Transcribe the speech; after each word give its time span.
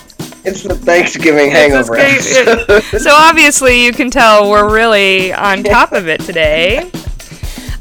It's 0.44 0.62
the 0.62 0.74
Thanksgiving 0.74 1.50
hangover 1.50 1.96
episode. 1.96 2.82
so 3.00 3.10
obviously 3.12 3.84
you 3.84 3.92
can 3.92 4.10
tell 4.10 4.48
we're 4.50 4.72
really 4.72 5.32
on 5.32 5.62
top 5.62 5.92
of 5.92 6.08
it 6.08 6.20
today. 6.22 6.90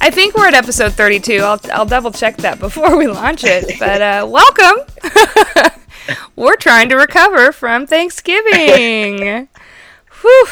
I 0.02 0.10
think 0.10 0.36
we're 0.36 0.48
at 0.48 0.54
episode 0.54 0.94
32. 0.94 1.38
I'll, 1.38 1.60
I'll 1.72 1.86
double 1.86 2.12
check 2.12 2.36
that 2.38 2.60
before 2.60 2.98
we 2.98 3.08
launch 3.08 3.44
it. 3.46 3.80
But 3.80 4.02
uh, 4.02 4.28
welcome. 4.30 4.80
we're 6.36 6.56
trying 6.56 6.90
to 6.90 6.96
recover 6.96 7.52
from 7.52 7.88
Thanksgiving. 7.88 9.48
Whew. 10.22 10.48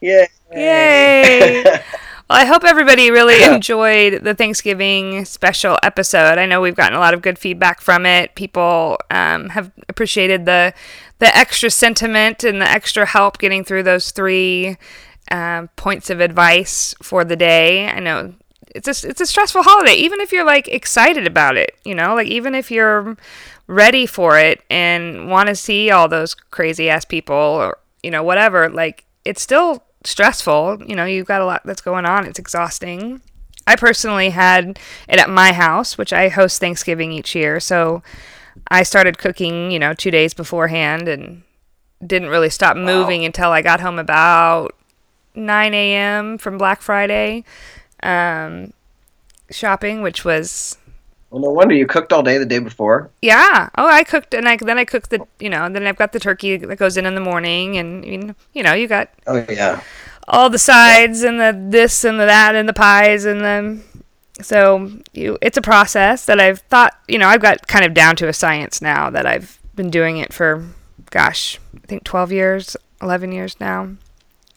yeah. 0.00 0.26
Yay. 0.52 1.80
Well, 2.30 2.38
I 2.38 2.44
hope 2.44 2.62
everybody 2.64 3.10
really 3.10 3.42
enjoyed 3.42 4.22
the 4.22 4.34
Thanksgiving 4.34 5.24
special 5.24 5.78
episode. 5.82 6.36
I 6.36 6.44
know 6.44 6.60
we've 6.60 6.74
gotten 6.74 6.94
a 6.94 7.00
lot 7.00 7.14
of 7.14 7.22
good 7.22 7.38
feedback 7.38 7.80
from 7.80 8.04
it. 8.04 8.34
People 8.34 8.98
um, 9.10 9.48
have 9.48 9.72
appreciated 9.88 10.44
the 10.44 10.74
the 11.20 11.34
extra 11.34 11.70
sentiment 11.70 12.44
and 12.44 12.60
the 12.60 12.70
extra 12.70 13.06
help 13.06 13.38
getting 13.38 13.64
through 13.64 13.82
those 13.84 14.10
three 14.10 14.76
um, 15.30 15.68
points 15.76 16.10
of 16.10 16.20
advice 16.20 16.94
for 17.02 17.24
the 17.24 17.34
day. 17.34 17.88
I 17.88 17.98
know 17.98 18.34
it's 18.74 18.88
a 18.88 19.08
it's 19.08 19.20
a 19.20 19.26
stressful 19.26 19.62
holiday, 19.62 19.94
even 19.94 20.20
if 20.20 20.30
you're 20.30 20.44
like 20.44 20.68
excited 20.68 21.26
about 21.26 21.56
it. 21.56 21.76
You 21.84 21.94
know, 21.94 22.14
like 22.14 22.28
even 22.28 22.54
if 22.54 22.70
you're 22.70 23.16
ready 23.68 24.06
for 24.06 24.38
it 24.38 24.62
and 24.68 25.30
want 25.30 25.48
to 25.48 25.54
see 25.54 25.90
all 25.90 26.08
those 26.08 26.34
crazy 26.34 26.90
ass 26.90 27.04
people 27.04 27.36
or 27.36 27.78
you 28.02 28.10
know 28.10 28.22
whatever. 28.22 28.68
Like 28.68 29.04
it's 29.24 29.42
still 29.42 29.84
stressful. 30.04 30.82
You 30.84 30.96
know, 30.96 31.04
you've 31.04 31.26
got 31.26 31.42
a 31.42 31.46
lot 31.46 31.62
that's 31.64 31.82
going 31.82 32.04
on. 32.04 32.26
It's 32.26 32.38
exhausting. 32.38 33.20
I 33.66 33.76
personally 33.76 34.30
had 34.30 34.78
it 35.08 35.18
at 35.20 35.28
my 35.28 35.52
house, 35.52 35.98
which 35.98 36.12
I 36.12 36.28
host 36.28 36.58
Thanksgiving 36.58 37.12
each 37.12 37.34
year. 37.34 37.60
So 37.60 38.02
I 38.70 38.82
started 38.82 39.18
cooking, 39.18 39.70
you 39.70 39.78
know, 39.78 39.92
two 39.92 40.10
days 40.10 40.32
beforehand 40.32 41.06
and 41.06 41.42
didn't 42.04 42.30
really 42.30 42.48
stop 42.48 42.76
moving 42.76 43.26
until 43.26 43.50
I 43.50 43.60
got 43.60 43.80
home 43.80 43.98
about 43.98 44.74
9 45.34 45.74
a.m. 45.74 46.38
from 46.38 46.56
Black 46.56 46.80
Friday 46.80 47.44
um, 48.02 48.72
shopping, 49.50 50.00
which 50.00 50.24
was 50.24 50.77
Well, 51.30 51.42
no 51.42 51.50
wonder 51.50 51.74
you 51.74 51.86
cooked 51.86 52.12
all 52.12 52.22
day 52.22 52.38
the 52.38 52.46
day 52.46 52.58
before. 52.58 53.10
yeah. 53.20 53.68
Oh, 53.76 53.86
I 53.86 54.02
cooked, 54.02 54.32
and 54.34 54.48
I 54.48 54.56
then 54.56 54.78
I 54.78 54.84
cooked 54.84 55.10
the, 55.10 55.26
you 55.38 55.50
know, 55.50 55.68
then 55.68 55.86
I've 55.86 55.96
got 55.96 56.12
the 56.12 56.18
turkey 56.20 56.56
that 56.56 56.78
goes 56.78 56.96
in 56.96 57.04
in 57.04 57.14
the 57.14 57.20
morning, 57.20 57.76
and 57.76 58.34
you 58.54 58.62
know, 58.62 58.72
you 58.72 58.88
got 58.88 59.10
Oh 59.26 59.44
yeah. 59.48 59.80
all 60.26 60.48
the 60.48 60.58
sides 60.58 61.22
and 61.22 61.38
the 61.38 61.54
this 61.70 62.04
and 62.04 62.18
the 62.18 62.24
that 62.26 62.54
and 62.54 62.68
the 62.68 62.72
pies 62.72 63.24
and 63.26 63.40
the 63.42 63.78
so 64.40 64.90
you 65.12 65.36
it's 65.42 65.56
a 65.56 65.62
process 65.62 66.24
that 66.26 66.38
I've 66.40 66.60
thought 66.60 66.96
you 67.08 67.18
know 67.18 67.26
I've 67.28 67.40
got 67.42 67.66
kind 67.66 67.84
of 67.84 67.92
down 67.92 68.14
to 68.16 68.28
a 68.28 68.32
science 68.32 68.80
now 68.80 69.10
that 69.10 69.26
I've 69.26 69.58
been 69.74 69.90
doing 69.90 70.18
it 70.18 70.32
for 70.32 70.64
gosh 71.10 71.58
I 71.74 71.86
think 71.88 72.04
12 72.04 72.30
years 72.30 72.76
11 73.02 73.32
years 73.32 73.58
now 73.58 73.96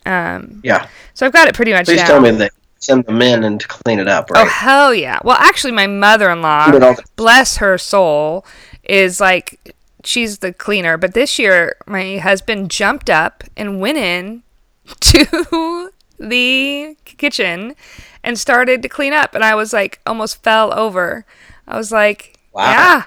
um 0.06 0.62
Yeah. 0.64 0.88
so 1.16 1.26
I've 1.26 1.34
got 1.34 1.48
it 1.48 1.56
pretty 1.56 1.74
much 1.74 1.86
Please 1.88 1.98
down 1.98 2.08
tell 2.08 2.22
me 2.22 2.30
that 2.32 2.52
send 2.82 3.06
the 3.06 3.12
men 3.12 3.44
in 3.44 3.58
to 3.60 3.68
clean 3.68 4.00
it 4.00 4.08
up, 4.08 4.28
oh, 4.32 4.34
right? 4.34 4.46
oh 4.46 4.50
hell 4.50 4.94
yeah 4.94 5.20
well 5.24 5.38
actually 5.40 5.72
my 5.72 5.88
mother-in-law 5.88 6.66
Clean 6.66 6.76
it 6.76 6.84
all 6.84 6.96
the- 6.96 7.04
bless 7.16 7.58
her 7.58 7.78
soul 7.78 8.46
is 8.84 9.20
like 9.22 9.76
she's 10.04 10.40
the 10.40 10.52
cleaner 10.52 10.98
but 10.98 11.14
this 11.14 11.38
year 11.40 11.76
my 11.86 12.18
husband 12.18 12.72
jumped 12.72 13.10
up 13.10 13.44
and 13.56 13.80
went 13.80 13.98
in 14.00 14.42
to 15.00 15.92
the 16.20 16.96
kitchen 17.06 17.76
and 18.24 18.38
started 18.40 18.82
to 18.82 18.90
clean 18.90 19.14
up 19.14 19.36
and 19.36 19.44
i 19.44 19.54
was 19.56 19.74
like 19.74 20.00
almost 20.08 20.42
fell 20.44 20.74
over 20.78 21.26
i 21.68 21.78
was 21.78 21.92
like 21.92 22.38
Wow. 22.52 22.64
yeah 22.72 23.04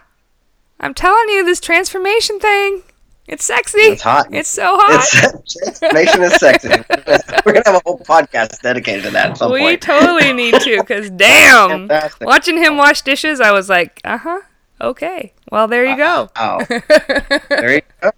i'm 0.81 0.95
telling 0.95 1.29
you 1.29 1.45
this 1.45 1.61
transformation 1.61 2.39
thing 2.39 2.83
it's 3.27 3.45
sexy 3.45 3.79
It's 3.79 4.03
hot. 4.03 4.27
it's 4.31 4.49
so 4.49 4.77
hot 4.79 5.07
It's 5.43 5.81
transformation 5.81 6.23
is 6.23 6.35
sexy. 6.35 6.69
We're 7.47 7.53
gonna 7.53 7.63
have 7.67 7.77
a 7.77 7.83
whole 7.85 7.99
podcast 7.99 8.61
dedicated 8.61 9.05
to 9.05 9.11
that 9.13 9.31
at 9.31 9.39
some 9.39 9.53
we 9.53 9.61
point. 9.61 9.83
totally 9.83 10.33
need 10.33 10.55
to 10.61 10.81
because 10.81 11.11
damn 11.11 11.89
Fantastic. 11.89 12.27
watching 12.27 12.57
him 12.59 12.77
wash 12.77 13.03
dishes 13.03 13.41
i 13.41 13.51
was 13.53 13.69
like 13.69 14.01
uh-huh 14.05 14.41
okay 14.81 15.33
well 15.51 15.67
there 15.69 15.85
you 15.87 15.97
go 15.97 16.29
Wow. 16.37 16.61
there 17.49 17.75
you 17.75 17.81
go. 18.03 18.11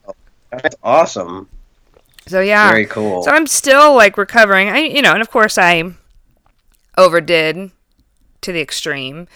That's 0.51 0.77
awesome. 0.83 1.49
So 2.29 2.41
yeah. 2.41 2.71
Very 2.71 2.87
cool. 2.87 3.23
So 3.23 3.31
I'm 3.31 3.47
still 3.47 3.95
like 3.95 4.17
recovering. 4.17 4.69
I 4.69 4.79
you 4.79 5.03
know, 5.03 5.13
and 5.13 5.21
of 5.21 5.31
course 5.31 5.59
I 5.59 5.93
overdid 6.97 7.71
to 8.41 8.53
the 8.53 8.61
extreme. 8.61 9.29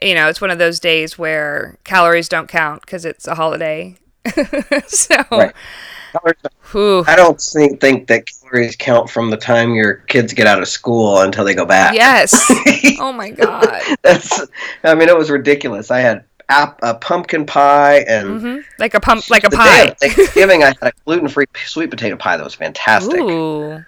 You 0.00 0.14
know, 0.14 0.28
it's 0.28 0.40
one 0.40 0.50
of 0.50 0.58
those 0.58 0.78
days 0.80 1.18
where 1.18 1.78
calories 1.84 2.28
don't 2.28 2.48
count 2.48 2.82
because 2.82 3.04
it's 3.04 3.26
a 3.26 3.34
holiday. 3.34 3.96
so, 4.86 5.16
Right. 5.30 5.52
I 6.74 7.16
don't 7.16 7.40
think, 7.40 7.80
think 7.80 8.06
that 8.08 8.24
calories 8.26 8.76
count 8.76 9.08
from 9.08 9.30
the 9.30 9.36
time 9.36 9.74
your 9.74 9.94
kids 9.94 10.34
get 10.34 10.46
out 10.46 10.60
of 10.60 10.68
school 10.68 11.18
until 11.20 11.44
they 11.44 11.54
go 11.54 11.64
back. 11.64 11.94
yes. 11.94 12.34
Oh 13.00 13.12
my 13.12 13.30
god. 13.30 13.80
That's. 14.02 14.42
I 14.84 14.94
mean, 14.94 15.08
it 15.08 15.16
was 15.16 15.28
ridiculous. 15.30 15.90
I 15.90 16.00
had 16.00 16.24
ap- 16.48 16.78
a 16.82 16.94
pumpkin 16.94 17.46
pie 17.46 18.00
and 18.06 18.40
hmm 18.40 18.56
Like 18.78 18.94
a 18.94 19.00
pump, 19.00 19.28
like 19.28 19.42
a 19.44 19.50
pie. 19.50 19.90
Thanksgiving. 20.00 20.62
I 20.62 20.66
had 20.66 20.76
a 20.82 20.92
gluten-free 21.04 21.46
sweet 21.66 21.90
potato 21.90 22.16
pie 22.16 22.36
that 22.36 22.44
was 22.44 22.54
fantastic. 22.54 23.18
Ooh. 23.20 23.82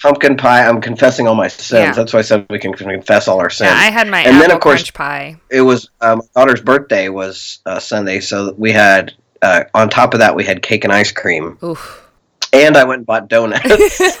Pumpkin 0.00 0.36
pie. 0.38 0.64
I'm 0.66 0.80
confessing 0.80 1.26
all 1.26 1.34
my 1.34 1.48
sins. 1.48 1.72
Yeah. 1.72 1.92
That's 1.92 2.12
why 2.14 2.20
I 2.20 2.22
said 2.22 2.46
we 2.48 2.58
can 2.58 2.72
confess 2.72 3.28
all 3.28 3.38
our 3.40 3.50
sins. 3.50 3.70
Yeah, 3.70 3.76
I 3.76 3.90
had 3.90 4.08
my 4.08 4.20
And 4.22 4.40
then, 4.40 4.50
of 4.50 4.60
course- 4.60 4.90
pie. 4.90 5.36
it 5.50 5.60
was 5.60 5.90
um, 6.00 6.22
my 6.34 6.40
daughter's 6.42 6.62
birthday 6.62 7.08
was 7.10 7.58
uh, 7.66 7.80
Sunday, 7.80 8.20
so 8.20 8.54
we 8.56 8.72
had 8.72 9.12
uh, 9.42 9.64
on 9.74 9.88
top 9.88 10.14
of 10.14 10.20
that 10.20 10.34
we 10.34 10.44
had 10.44 10.62
cake 10.62 10.84
and 10.84 10.92
ice 10.92 11.12
cream, 11.12 11.58
Oof. 11.62 12.08
and 12.52 12.76
I 12.76 12.84
went 12.84 12.98
and 12.98 13.06
bought 13.06 13.28
donuts 13.28 13.62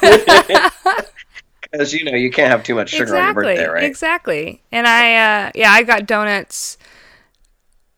because 1.62 1.92
you 1.92 2.04
know 2.04 2.14
you 2.14 2.30
can't 2.30 2.50
have 2.50 2.62
too 2.62 2.74
much 2.74 2.90
sugar 2.90 3.16
on 3.16 3.24
your 3.24 3.34
birthday, 3.34 3.66
right? 3.66 3.84
Exactly. 3.84 4.62
And 4.72 4.86
I, 4.86 5.46
uh, 5.46 5.52
yeah, 5.54 5.70
I 5.70 5.82
got 5.82 6.06
donuts. 6.06 6.78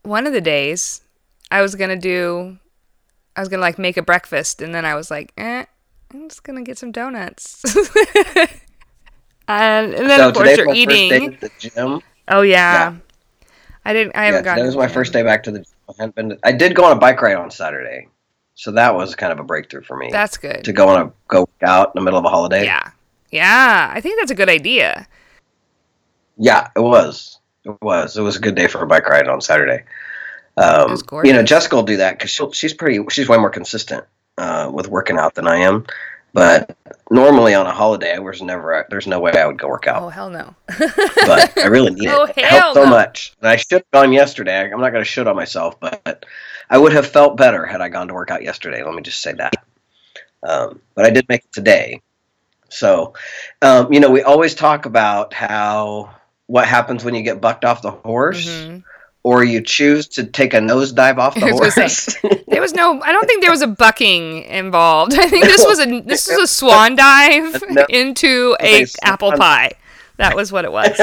One 0.02 0.26
of 0.26 0.32
the 0.32 0.40
days, 0.40 1.02
I 1.50 1.62
was 1.62 1.74
gonna 1.74 1.96
do, 1.98 2.58
I 3.36 3.40
was 3.40 3.48
gonna 3.48 3.62
like 3.62 3.78
make 3.78 3.96
a 3.96 4.02
breakfast, 4.02 4.62
and 4.62 4.74
then 4.74 4.84
I 4.84 4.94
was 4.94 5.10
like, 5.10 5.32
eh, 5.36 5.64
I'm 6.12 6.28
just 6.28 6.42
gonna 6.42 6.62
get 6.62 6.78
some 6.78 6.90
donuts. 6.90 7.62
and, 9.48 9.94
and 9.94 10.10
then 10.10 10.18
so 10.18 10.28
of 10.28 10.34
course 10.34 10.56
you're 10.56 10.66
my 10.66 10.72
first 10.74 10.86
day 10.86 11.16
eating. 11.16 11.34
at 11.34 11.40
the 11.40 11.50
gym. 11.58 12.00
Oh 12.28 12.42
yeah. 12.42 12.94
I 13.84 13.92
didn't. 13.92 14.14
I 14.16 14.20
Yeah, 14.20 14.26
haven't 14.26 14.44
gotten. 14.44 14.58
today 14.58 14.66
was 14.66 14.76
my 14.76 14.88
first 14.88 15.12
day 15.12 15.22
back 15.22 15.42
to 15.44 15.50
the 15.50 15.58
gym. 15.60 15.66
I, 15.98 16.02
hadn't 16.02 16.14
been 16.14 16.38
I 16.42 16.52
did 16.52 16.74
go 16.74 16.84
on 16.84 16.92
a 16.92 17.00
bike 17.00 17.20
ride 17.22 17.36
on 17.36 17.50
Saturday, 17.50 18.08
so 18.54 18.72
that 18.72 18.94
was 18.94 19.14
kind 19.14 19.32
of 19.32 19.38
a 19.38 19.44
breakthrough 19.44 19.82
for 19.82 19.96
me. 19.96 20.08
That's 20.10 20.36
good. 20.36 20.64
to 20.64 20.72
go 20.72 20.88
on 20.88 21.06
a 21.06 21.12
go 21.28 21.48
out 21.62 21.88
in 21.88 22.00
the 22.00 22.04
middle 22.04 22.18
of 22.18 22.24
a 22.24 22.28
holiday. 22.28 22.64
Yeah. 22.64 22.90
Yeah. 23.30 23.90
I 23.94 24.00
think 24.00 24.18
that's 24.18 24.30
a 24.30 24.34
good 24.34 24.48
idea. 24.48 25.06
Yeah, 26.38 26.68
it 26.74 26.80
was. 26.80 27.38
It 27.64 27.76
was. 27.82 28.16
It 28.16 28.22
was 28.22 28.36
a 28.36 28.40
good 28.40 28.54
day 28.54 28.66
for 28.66 28.82
a 28.82 28.86
bike 28.86 29.06
ride 29.06 29.28
on 29.28 29.40
Saturday. 29.40 29.84
Um, 30.56 30.96
you 31.24 31.32
know. 31.32 31.42
Jessica 31.42 31.76
will 31.76 31.82
do 31.82 31.98
that 31.98 32.18
because 32.18 32.54
she's 32.54 32.72
pretty. 32.72 33.04
She's 33.10 33.28
way 33.28 33.36
more 33.36 33.50
consistent 33.50 34.04
uh, 34.38 34.70
with 34.72 34.88
working 34.88 35.18
out 35.18 35.34
than 35.34 35.46
I 35.46 35.58
am. 35.58 35.86
But 36.32 36.76
normally 37.10 37.54
on 37.54 37.66
a 37.66 37.72
holiday, 37.72 38.16
there's 38.16 38.40
never. 38.42 38.86
There's 38.88 39.06
no 39.06 39.18
way 39.20 39.32
I 39.32 39.46
would 39.46 39.58
go 39.58 39.68
work 39.68 39.86
out. 39.88 40.02
Oh 40.02 40.08
hell 40.08 40.30
no. 40.30 40.54
But 40.78 41.58
I 41.58 41.66
really 41.68 41.90
need 41.92 42.08
Oh, 42.08 42.24
it. 42.24 42.38
It 42.38 42.44
hell 42.44 42.60
helped 42.60 42.74
so 42.74 42.84
no. 42.84 42.90
much. 42.90 43.34
And 43.40 43.48
I 43.48 43.56
should 43.56 43.72
have 43.72 43.90
gone 43.92 44.12
yesterday. 44.12 44.70
I'm 44.72 44.80
not 44.80 44.90
going 44.92 45.02
to 45.04 45.10
shit 45.10 45.26
on 45.26 45.34
myself, 45.36 45.80
but 45.80 46.24
I 46.68 46.78
would 46.78 46.92
have 46.92 47.06
felt 47.06 47.36
better 47.36 47.66
had 47.66 47.80
I 47.80 47.88
gone 47.88 48.08
to 48.08 48.14
work 48.14 48.30
out 48.30 48.42
yesterday. 48.42 48.82
Let 48.84 48.94
me 48.94 49.02
just 49.02 49.20
say 49.22 49.32
that. 49.32 49.54
Um, 50.42 50.80
but 50.94 51.04
I 51.04 51.10
did 51.10 51.28
make 51.28 51.44
it 51.44 51.52
today. 51.52 52.00
So, 52.68 53.14
um, 53.62 53.92
you 53.92 53.98
know, 53.98 54.10
we 54.10 54.22
always 54.22 54.54
talk 54.54 54.86
about 54.86 55.34
how 55.34 56.14
what 56.46 56.66
happens 56.66 57.04
when 57.04 57.14
you 57.16 57.22
get 57.22 57.40
bucked 57.40 57.64
off 57.64 57.82
the 57.82 57.90
horse, 57.90 58.46
Mhm. 58.46 58.84
Or 59.22 59.44
you 59.44 59.60
choose 59.60 60.08
to 60.08 60.24
take 60.24 60.54
a 60.54 60.58
nosedive 60.58 61.18
off 61.18 61.34
the 61.34 61.50
horse. 61.50 62.16
There 62.50 62.60
was 62.60 62.74
no. 62.74 63.00
I 63.00 63.12
don't 63.12 63.26
think 63.26 63.42
there 63.42 63.50
was 63.50 63.62
a 63.62 63.66
bucking 63.68 64.42
involved. 64.44 65.14
I 65.18 65.28
think 65.28 65.44
this 65.44 65.64
was 65.64 65.78
a 65.78 66.00
this 66.00 66.26
was 66.28 66.38
a 66.38 66.46
swan 66.52 66.96
dive 66.96 67.62
No. 67.70 67.86
into 67.88 68.56
a 68.60 68.86
apple 69.04 69.32
pie. 69.32 69.72
That 70.16 70.34
was 70.34 70.50
what 70.52 70.64
it 70.64 70.72
was. 70.72 70.98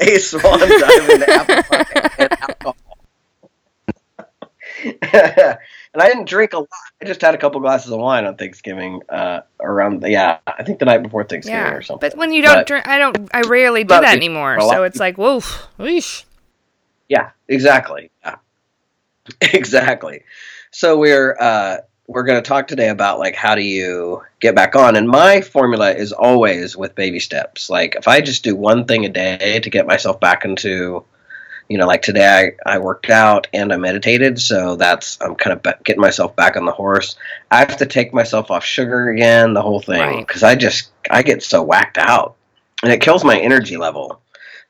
a 0.00 0.18
swan 0.18 0.58
dive 0.60 1.10
into 1.10 1.30
apple 1.30 1.62
pie 1.64 2.12
and 2.18 2.32
alcohol. 2.40 2.76
And 5.94 6.02
I 6.02 6.06
didn't 6.08 6.26
drink 6.28 6.52
a 6.52 6.58
lot. 6.58 6.68
I 7.00 7.04
just 7.04 7.20
had 7.20 7.34
a 7.34 7.38
couple 7.38 7.60
glasses 7.60 7.90
of 7.92 7.98
wine 8.00 8.24
on 8.24 8.36
Thanksgiving. 8.36 9.02
Uh, 9.08 9.40
around 9.60 10.02
yeah, 10.06 10.38
I 10.46 10.62
think 10.62 10.78
the 10.78 10.84
night 10.86 11.02
before 11.02 11.24
Thanksgiving 11.24 11.60
Yeah, 11.60 11.72
or 11.74 11.82
something. 11.82 12.10
but 12.10 12.18
when 12.18 12.32
you 12.32 12.42
don't 12.42 12.56
But- 12.60 12.66
drink, 12.66 12.88
I 12.88 12.98
don't. 12.98 13.28
I 13.34 13.42
rarely 13.42 13.84
do 13.84 13.88
that 13.88 14.16
anymore. 14.16 14.60
So 14.60 14.84
it's 14.84 14.98
like, 14.98 15.16
whoa, 15.18 15.40
whoosh. 15.78 16.24
Yeah, 17.08 17.30
exactly. 17.48 18.10
Yeah. 18.24 18.36
Exactly. 19.40 20.22
so 20.72 20.98
we're 20.98 21.36
uh, 21.38 21.76
we're 22.08 22.24
going 22.24 22.42
to 22.42 22.46
talk 22.48 22.66
today 22.66 22.88
about 22.88 23.18
like 23.20 23.34
how 23.36 23.54
do 23.54 23.62
you 23.62 24.22
get 24.40 24.54
back 24.54 24.74
on 24.74 24.96
and 24.96 25.06
my 25.08 25.40
formula 25.40 25.92
is 25.92 26.12
always 26.12 26.76
with 26.76 26.94
baby 26.96 27.20
steps 27.20 27.70
like 27.70 27.94
if 27.94 28.08
i 28.08 28.20
just 28.20 28.42
do 28.42 28.56
one 28.56 28.84
thing 28.84 29.04
a 29.04 29.08
day 29.08 29.60
to 29.60 29.70
get 29.70 29.86
myself 29.86 30.18
back 30.18 30.44
into 30.44 31.04
you 31.68 31.78
know 31.78 31.86
like 31.86 32.02
today 32.02 32.52
i, 32.66 32.74
I 32.74 32.78
worked 32.78 33.10
out 33.10 33.46
and 33.52 33.72
i 33.72 33.76
meditated 33.76 34.40
so 34.40 34.76
that's 34.76 35.18
i'm 35.20 35.34
kind 35.34 35.58
of 35.58 35.84
getting 35.84 36.00
myself 36.00 36.36
back 36.36 36.56
on 36.56 36.64
the 36.64 36.72
horse. 36.72 37.16
I 37.50 37.58
have 37.58 37.76
to 37.78 37.86
take 37.86 38.12
myself 38.12 38.50
off 38.50 38.64
sugar 38.64 39.10
again 39.10 39.54
the 39.54 39.62
whole 39.62 39.80
thing 39.80 40.20
because 40.20 40.42
right. 40.42 40.50
i 40.50 40.54
just 40.54 40.90
i 41.10 41.22
get 41.22 41.42
so 41.42 41.62
whacked 41.62 41.98
out. 41.98 42.36
And 42.82 42.92
it 42.92 43.00
kills 43.00 43.24
my 43.24 43.38
energy 43.38 43.76
level. 43.76 44.20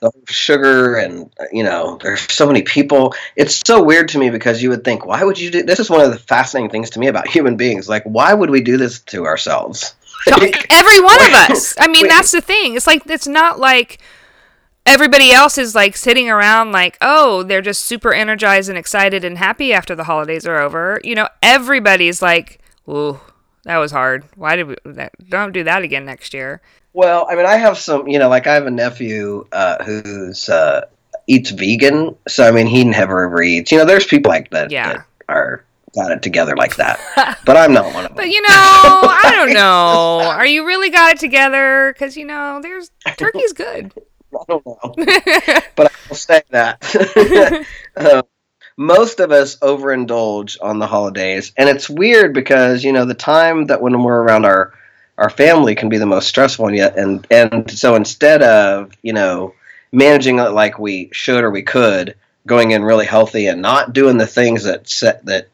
The 0.00 0.10
sugar 0.26 0.96
and 0.96 1.30
you 1.52 1.62
know 1.62 1.98
there's 2.02 2.20
so 2.20 2.46
many 2.46 2.62
people. 2.62 3.14
It's 3.36 3.62
so 3.64 3.82
weird 3.82 4.08
to 4.08 4.18
me 4.18 4.30
because 4.30 4.62
you 4.62 4.70
would 4.70 4.84
think 4.84 5.06
why 5.06 5.22
would 5.22 5.38
you 5.38 5.50
do 5.50 5.62
this 5.62 5.78
is 5.78 5.88
one 5.88 6.00
of 6.00 6.10
the 6.10 6.18
fascinating 6.18 6.70
things 6.70 6.90
to 6.90 6.98
me 6.98 7.06
about 7.06 7.28
human 7.28 7.56
beings. 7.56 7.88
Like 7.88 8.02
why 8.02 8.34
would 8.34 8.50
we 8.50 8.62
do 8.62 8.76
this 8.76 9.00
to 9.00 9.26
ourselves? 9.26 9.94
Every 10.26 11.00
one 11.00 11.24
of 11.24 11.32
us. 11.32 11.74
I 11.78 11.86
mean 11.86 12.08
that's 12.08 12.32
the 12.32 12.40
thing. 12.40 12.74
It's 12.74 12.86
like 12.86 13.02
it's 13.06 13.28
not 13.28 13.60
like 13.60 14.00
everybody 14.86 15.30
else 15.30 15.58
is 15.58 15.74
like 15.74 15.96
sitting 15.96 16.28
around 16.28 16.72
like 16.72 16.98
oh 17.00 17.42
they're 17.42 17.62
just 17.62 17.82
super 17.82 18.12
energized 18.12 18.68
and 18.68 18.78
excited 18.78 19.24
and 19.24 19.38
happy 19.38 19.72
after 19.72 19.94
the 19.94 20.04
holidays 20.04 20.46
are 20.46 20.60
over 20.60 21.00
you 21.04 21.14
know 21.14 21.28
everybody's 21.42 22.20
like 22.20 22.60
ooh 22.88 23.20
that 23.64 23.78
was 23.78 23.92
hard 23.92 24.24
why 24.34 24.56
did 24.56 24.66
we 24.66 24.76
don't 25.28 25.52
do 25.52 25.62
that 25.62 25.82
again 25.82 26.04
next 26.04 26.34
year 26.34 26.60
well, 26.94 27.26
I 27.30 27.36
mean, 27.36 27.46
I 27.46 27.56
have 27.56 27.78
some, 27.78 28.06
you 28.06 28.18
know, 28.18 28.28
like 28.28 28.46
I 28.46 28.54
have 28.54 28.66
a 28.66 28.70
nephew 28.70 29.46
uh, 29.52 29.82
who's 29.82 30.48
uh, 30.48 30.86
eats 31.26 31.50
vegan, 31.50 32.14
so 32.28 32.46
I 32.46 32.50
mean, 32.50 32.66
he 32.66 32.84
never 32.84 33.24
ever 33.24 33.42
eats. 33.42 33.72
You 33.72 33.78
know, 33.78 33.84
there's 33.84 34.06
people 34.06 34.30
like 34.30 34.50
that 34.50 34.70
yeah. 34.70 34.92
that 34.92 35.06
are 35.28 35.64
got 35.94 36.10
it 36.10 36.22
together 36.22 36.56
like 36.56 36.76
that, 36.76 37.00
but 37.44 37.56
I'm 37.56 37.72
not 37.72 37.94
one 37.94 38.04
of 38.04 38.10
them. 38.10 38.16
But 38.16 38.28
you 38.28 38.42
know, 38.42 38.48
I 38.48 39.32
don't 39.34 39.52
know. 39.54 40.20
Are 40.28 40.46
you 40.46 40.66
really 40.66 40.90
got 40.90 41.14
it 41.14 41.18
together? 41.18 41.92
Because 41.94 42.16
you 42.16 42.26
know, 42.26 42.60
there's 42.62 42.90
turkey's 43.16 43.54
good. 43.54 43.92
I 44.40 44.44
don't 44.48 44.66
know, 44.66 44.94
but 45.76 45.86
I 45.86 45.96
will 46.08 46.16
say 46.16 46.42
that. 46.50 47.66
uh, 47.96 48.22
most 48.76 49.20
of 49.20 49.32
us 49.32 49.56
overindulge 49.58 50.56
on 50.62 50.78
the 50.78 50.86
holidays, 50.86 51.52
and 51.56 51.68
it's 51.68 51.90
weird 51.90 52.34
because 52.34 52.84
you 52.84 52.92
know 52.92 53.04
the 53.04 53.14
time 53.14 53.66
that 53.66 53.82
when 53.82 54.02
we're 54.02 54.22
around 54.22 54.44
our 54.46 54.74
our 55.18 55.30
family 55.30 55.74
can 55.74 55.88
be 55.88 55.98
the 55.98 56.06
most 56.06 56.26
stressful 56.28 56.66
and 56.68 56.76
yet 56.76 56.96
and 56.96 57.26
and 57.30 57.70
so 57.70 57.94
instead 57.94 58.42
of 58.42 58.92
you 59.02 59.12
know 59.12 59.54
managing 59.92 60.38
it 60.38 60.50
like 60.52 60.78
we 60.78 61.10
should 61.12 61.44
or 61.44 61.50
we 61.50 61.62
could 61.62 62.16
going 62.46 62.70
in 62.70 62.82
really 62.82 63.06
healthy 63.06 63.46
and 63.46 63.60
not 63.62 63.92
doing 63.92 64.16
the 64.16 64.26
things 64.26 64.64
that 64.64 64.88
set 64.88 65.24
that 65.26 65.48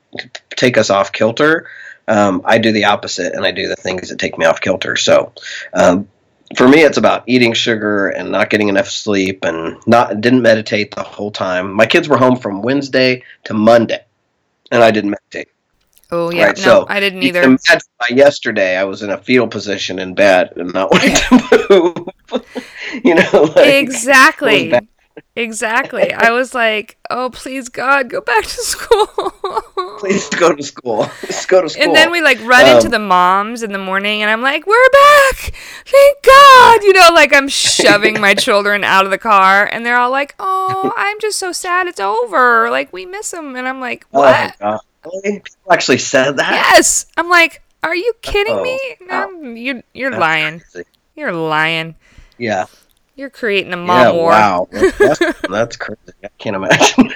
take 0.51 0.79
us 0.79 0.91
off 0.91 1.13
kilter 1.13 1.69
um, 2.07 2.41
i 2.45 2.57
do 2.59 2.73
the 2.73 2.85
opposite 2.85 3.35
and 3.35 3.45
i 3.45 3.51
do 3.51 3.69
the 3.69 3.77
things 3.77 4.09
that 4.09 4.19
take 4.19 4.39
me 4.39 4.47
off 4.47 4.61
kilter. 4.61 4.97
So 4.97 5.33
um, 5.75 6.09
for 6.57 6.69
me 6.69 6.81
it's 6.81 6.97
about 6.97 7.25
eating 7.27 7.53
sugar 7.53 8.09
and 8.09 8.31
not 8.31 8.51
getting 8.51 8.69
enough 8.69 8.89
sleep 8.89 9.45
and 9.45 9.77
not 9.87 10.21
didn't 10.21 10.43
meditate 10.43 10.95
the 10.95 11.03
whole 11.03 11.31
time 11.31 11.73
my 11.73 11.87
kids 11.87 12.09
were 12.09 12.17
home 12.17 12.37
from 12.37 12.63
wednesday 12.63 13.23
to 13.45 13.55
monday 13.55 14.03
and 14.71 14.83
i 14.83 14.91
didn't 14.91 15.11
meditate 15.11 15.49
Oh 16.11 16.31
yeah, 16.31 16.47
right, 16.47 16.57
no, 16.57 16.63
so 16.63 16.87
I 16.89 17.01
didn't 17.01 17.23
either. 17.23 17.43
Imagine 17.43 17.81
by 17.99 18.07
yesterday, 18.09 18.79
I 18.79 18.85
was 18.85 19.03
in 19.03 19.11
a 19.11 19.19
fetal 19.19 19.47
position 19.47 19.99
in 19.99 20.15
bed 20.15 20.55
and 20.57 20.73
not 20.73 20.91
wanting 20.93 21.15
to 21.15 22.07
move. 22.31 22.45
you 23.05 23.15
know, 23.15 23.53
like, 23.55 23.75
exactly, 23.75 24.73
exactly. 25.37 26.13
I 26.15 26.31
was 26.31 26.55
like, 26.55 26.97
"Oh, 27.11 27.29
please, 27.31 27.69
God, 27.69 28.09
go 28.09 28.23
back 28.23 28.45
to 28.45 28.49
school. 28.49 29.63
Please 29.99 30.29
go 30.39 30.55
to 30.55 30.63
school. 30.63 31.11
Just 31.27 31.49
go 31.49 31.63
to 31.63 31.69
school." 31.69 31.83
And 31.83 31.95
then 31.95 32.11
we 32.11 32.21
like 32.21 32.41
run 32.43 32.67
um, 32.67 32.77
into 32.77 32.89
the 32.89 32.99
moms 32.99 33.63
in 33.63 33.73
the 33.73 33.79
morning, 33.79 34.23
and 34.23 34.31
I'm 34.31 34.43
like, 34.43 34.67
"We're 34.67 34.91
back! 34.91 35.53
Thank 35.85 36.23
God!" 36.23 36.83
You 36.83 36.93
know, 36.93 37.11
like 37.13 37.35
I'm 37.35 37.49
shoving 37.49 38.21
my 38.21 38.35
children 38.47 38.85
out 38.85 39.05
of 39.05 39.11
the 39.11 39.19
car, 39.19 39.69
and 39.71 39.85
they're 39.85 39.99
all 39.99 40.11
like, 40.11 40.35
"Oh, 40.39 40.93
I'm 40.97 41.21
just 41.21 41.39
so 41.39 41.53
sad 41.53 41.87
it's 41.87 42.01
over. 42.01 42.71
Like 42.71 42.93
we 42.93 43.07
miss 43.07 43.31
them," 43.31 43.57
and 43.57 43.69
I'm 43.69 43.81
like, 43.81 44.07
oh 44.13 44.21
"What?" 44.21 44.57
Oh 44.61 44.79
Really? 45.05 45.41
People 45.41 45.73
actually 45.73 45.99
said 45.99 46.37
that? 46.39 46.53
Yes. 46.53 47.07
I'm 47.17 47.29
like, 47.29 47.63
are 47.83 47.95
you 47.95 48.13
kidding 48.23 48.55
oh, 48.55 48.63
me? 48.63 48.97
No, 49.01 49.31
oh. 49.33 49.51
you're 49.51 49.83
you're 49.95 50.11
That's 50.11 50.21
lying. 50.21 50.61
Crazy. 50.61 50.89
You're 51.17 51.33
lying. 51.33 51.95
Yeah. 52.37 52.67
You're 53.19 53.31
creating 53.31 53.73
a 53.73 53.77
mom 53.77 54.01
yeah, 54.01 54.13
war. 54.13 54.31
Wow. 54.31 54.69
That's, 54.71 55.41
that's 55.49 55.77
crazy. 55.77 55.99
I 56.23 56.29
can't 56.39 56.55
imagine. 56.55 57.13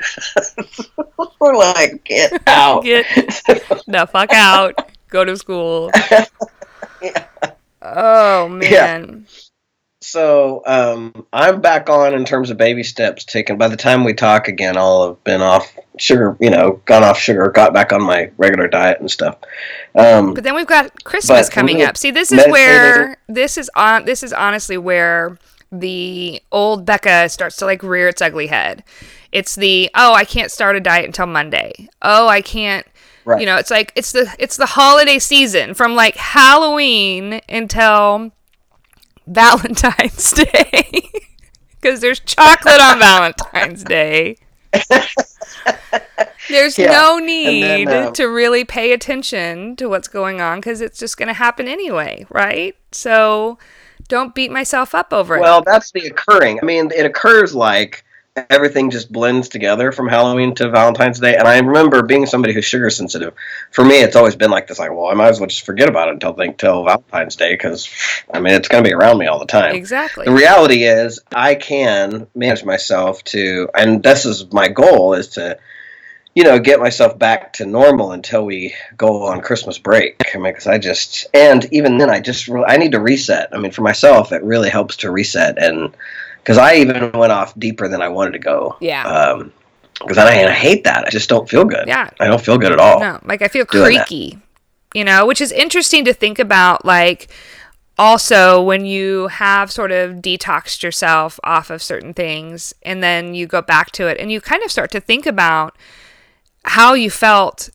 We're 1.38 1.54
like, 1.54 2.02
get 2.02 2.42
out. 2.48 2.82
Get 2.82 3.06
the 3.46 4.08
fuck 4.10 4.32
out. 4.32 4.90
Go 5.10 5.24
to 5.24 5.36
school. 5.36 5.92
yeah. 7.00 7.26
Oh 7.80 8.48
man. 8.48 9.26
Yeah 9.28 9.40
so 10.02 10.62
um, 10.66 11.26
I'm 11.32 11.60
back 11.60 11.88
on 11.88 12.14
in 12.14 12.24
terms 12.24 12.50
of 12.50 12.56
baby 12.56 12.82
steps 12.82 13.24
taken. 13.24 13.56
By 13.56 13.68
the 13.68 13.76
time 13.76 14.04
we 14.04 14.14
talk 14.14 14.48
again, 14.48 14.76
I'll 14.76 15.08
have 15.08 15.24
been 15.24 15.40
off 15.40 15.72
sugar, 15.96 16.36
you 16.40 16.50
know, 16.50 16.82
gone 16.84 17.04
off 17.04 17.18
sugar, 17.18 17.48
got 17.48 17.72
back 17.72 17.92
on 17.92 18.02
my 18.02 18.30
regular 18.36 18.66
diet 18.66 19.00
and 19.00 19.10
stuff. 19.10 19.38
Um, 19.94 20.34
but 20.34 20.42
then 20.42 20.54
we've 20.54 20.66
got 20.66 21.04
Christmas 21.04 21.48
coming 21.48 21.82
up. 21.82 21.96
See, 21.96 22.10
this 22.10 22.32
is 22.32 22.44
where 22.48 23.16
this 23.28 23.56
is 23.56 23.70
on. 23.76 24.04
This 24.04 24.22
is 24.22 24.32
honestly 24.32 24.76
where 24.76 25.38
the 25.72 26.42
old 26.52 26.84
Becca 26.84 27.30
starts 27.30 27.56
to 27.56 27.64
like 27.64 27.82
rear 27.82 28.08
its 28.08 28.20
ugly 28.20 28.46
head. 28.46 28.84
It's 29.32 29.54
the 29.54 29.90
oh, 29.94 30.12
I 30.12 30.24
can't 30.24 30.50
start 30.50 30.76
a 30.76 30.80
diet 30.80 31.06
until 31.06 31.26
Monday. 31.26 31.88
Oh, 32.02 32.28
I 32.28 32.42
can't. 32.42 32.86
Right. 33.24 33.40
You 33.40 33.46
know, 33.46 33.56
it's 33.56 33.70
like 33.70 33.92
it's 33.96 34.12
the 34.12 34.34
it's 34.38 34.56
the 34.56 34.66
holiday 34.66 35.18
season 35.18 35.74
from 35.74 35.94
like 35.94 36.16
Halloween 36.16 37.40
until 37.48 38.32
Valentine's 39.26 40.32
Day 40.52 41.10
because 41.80 42.00
there's 42.00 42.20
chocolate 42.20 42.80
on 42.80 42.98
Valentine's 42.98 43.82
Day. 43.84 44.36
There's 46.48 46.76
yeah. 46.78 46.90
no 46.90 47.18
need 47.18 47.86
then, 47.86 48.06
um, 48.08 48.12
to 48.14 48.26
really 48.26 48.64
pay 48.64 48.92
attention 48.92 49.76
to 49.76 49.88
what's 49.88 50.08
going 50.08 50.40
on 50.40 50.58
because 50.58 50.80
it's 50.80 50.98
just 50.98 51.16
going 51.16 51.28
to 51.28 51.34
happen 51.34 51.68
anyway, 51.68 52.26
right? 52.30 52.74
So 52.90 53.58
don't 54.12 54.34
beat 54.34 54.50
myself 54.50 54.94
up 54.94 55.10
over 55.10 55.38
well, 55.38 55.60
it. 55.60 55.64
Well, 55.64 55.74
that's 55.74 55.90
the 55.90 56.06
occurring. 56.06 56.60
I 56.62 56.66
mean, 56.66 56.90
it 56.94 57.06
occurs 57.06 57.54
like 57.54 58.04
everything 58.50 58.90
just 58.90 59.10
blends 59.10 59.48
together 59.48 59.90
from 59.90 60.06
Halloween 60.06 60.54
to 60.56 60.68
Valentine's 60.68 61.18
Day. 61.18 61.34
And 61.34 61.48
I 61.48 61.58
remember 61.58 62.02
being 62.02 62.26
somebody 62.26 62.52
who's 62.52 62.66
sugar 62.66 62.90
sensitive. 62.90 63.32
For 63.70 63.82
me, 63.82 64.02
it's 64.02 64.14
always 64.14 64.36
been 64.36 64.50
like 64.50 64.66
this: 64.66 64.78
like, 64.78 64.90
well, 64.90 65.06
I 65.06 65.14
might 65.14 65.28
as 65.28 65.40
well 65.40 65.46
just 65.46 65.64
forget 65.64 65.88
about 65.88 66.08
it 66.08 66.14
until 66.14 66.34
think 66.34 66.58
till 66.58 66.84
Valentine's 66.84 67.36
Day 67.36 67.54
because 67.54 67.88
I 68.30 68.40
mean 68.40 68.52
it's 68.52 68.68
going 68.68 68.84
to 68.84 68.90
be 68.90 68.92
around 68.92 69.16
me 69.16 69.28
all 69.28 69.38
the 69.38 69.46
time. 69.46 69.74
Exactly. 69.74 70.26
The 70.26 70.32
reality 70.32 70.84
is, 70.84 71.20
I 71.34 71.54
can 71.54 72.26
manage 72.34 72.64
myself 72.64 73.24
to, 73.24 73.70
and 73.74 74.02
this 74.02 74.26
is 74.26 74.52
my 74.52 74.68
goal: 74.68 75.14
is 75.14 75.28
to 75.28 75.58
you 76.34 76.44
know, 76.44 76.58
get 76.58 76.80
myself 76.80 77.18
back 77.18 77.52
to 77.54 77.66
normal 77.66 78.12
until 78.12 78.44
we 78.44 78.74
go 78.96 79.24
on 79.24 79.40
Christmas 79.40 79.78
break. 79.78 80.20
I 80.34 80.38
mean, 80.38 80.52
because 80.52 80.66
I 80.66 80.78
just, 80.78 81.26
and 81.34 81.64
even 81.72 81.98
then, 81.98 82.08
I 82.08 82.20
just, 82.20 82.48
really, 82.48 82.66
I 82.66 82.78
need 82.78 82.92
to 82.92 83.00
reset. 83.00 83.50
I 83.52 83.58
mean, 83.58 83.72
for 83.72 83.82
myself, 83.82 84.32
it 84.32 84.42
really 84.42 84.70
helps 84.70 84.96
to 84.98 85.10
reset 85.10 85.58
and 85.62 85.94
because 86.38 86.58
I 86.58 86.76
even 86.76 87.12
went 87.12 87.30
off 87.30 87.56
deeper 87.56 87.86
than 87.86 88.02
I 88.02 88.08
wanted 88.08 88.32
to 88.32 88.40
go. 88.40 88.76
Yeah. 88.80 89.06
Um, 89.06 89.52
because 90.00 90.18
I, 90.18 90.44
I 90.44 90.50
hate 90.50 90.84
that. 90.84 91.04
I 91.06 91.10
just 91.10 91.28
don't 91.28 91.48
feel 91.48 91.64
good. 91.64 91.86
Yeah. 91.86 92.10
I 92.18 92.26
don't 92.26 92.40
feel 92.40 92.58
good 92.58 92.72
at 92.72 92.80
all. 92.80 92.98
No, 92.98 93.20
like 93.24 93.42
I 93.42 93.48
feel 93.48 93.64
creaky, 93.64 94.30
that. 94.30 94.98
you 94.98 95.04
know, 95.04 95.24
which 95.26 95.40
is 95.40 95.52
interesting 95.52 96.04
to 96.06 96.12
think 96.12 96.40
about. 96.40 96.84
Like, 96.84 97.30
also 97.98 98.60
when 98.60 98.84
you 98.84 99.28
have 99.28 99.70
sort 99.70 99.92
of 99.92 100.16
detoxed 100.16 100.82
yourself 100.82 101.38
off 101.44 101.70
of 101.70 101.82
certain 101.82 102.14
things 102.14 102.74
and 102.82 103.02
then 103.02 103.34
you 103.34 103.46
go 103.46 103.60
back 103.60 103.92
to 103.92 104.06
it 104.06 104.18
and 104.18 104.32
you 104.32 104.40
kind 104.40 104.62
of 104.64 104.70
start 104.70 104.90
to 104.90 104.98
think 104.98 105.26
about 105.26 105.76
how 106.64 106.94
you 106.94 107.10
felt 107.10 107.70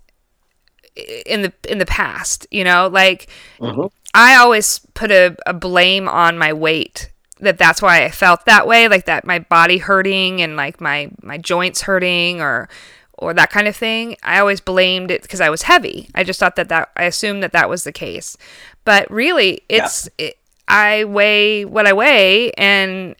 in 1.26 1.44
the 1.44 1.54
in 1.70 1.78
the 1.78 1.86
past 1.86 2.48
you 2.50 2.64
know 2.64 2.88
like 2.88 3.28
mm-hmm. 3.60 3.86
i 4.16 4.36
always 4.36 4.80
put 4.96 5.12
a, 5.12 5.36
a 5.46 5.54
blame 5.54 6.08
on 6.08 6.38
my 6.38 6.52
weight 6.52 7.12
that 7.40 7.58
that's 7.58 7.82
why 7.82 8.04
I 8.04 8.10
felt 8.10 8.46
that 8.46 8.68
way, 8.68 8.88
like 8.88 9.06
that 9.06 9.26
my 9.26 9.40
body 9.40 9.78
hurting 9.78 10.42
and 10.42 10.56
like 10.56 10.82
my 10.82 11.10
my 11.22 11.38
joints 11.38 11.82
hurting 11.82 12.42
or 12.42 12.70
or 13.14 13.34
that 13.34 13.50
kind 13.50 13.68
of 13.68 13.76
thing. 13.76 14.16
I 14.24 14.40
always 14.40 14.62
blamed 14.62 15.12
it 15.12 15.22
because 15.22 15.42
I 15.42 15.50
was 15.50 15.64
heavy. 15.64 16.10
I 16.16 16.24
just 16.24 16.40
thought 16.40 16.56
that 16.56 16.70
that 16.70 16.92
I 16.96 17.04
assumed 17.04 17.44
that 17.44 17.52
that 17.52 17.70
was 17.70 17.84
the 17.84 17.92
case, 17.92 18.38
but 18.86 19.10
really, 19.12 19.62
it's 19.70 20.10
yeah. 20.18 20.28
it, 20.28 20.38
I 20.68 21.04
weigh 21.06 21.66
what 21.66 21.88
I 21.88 21.94
weigh, 21.94 22.52
and 22.54 23.16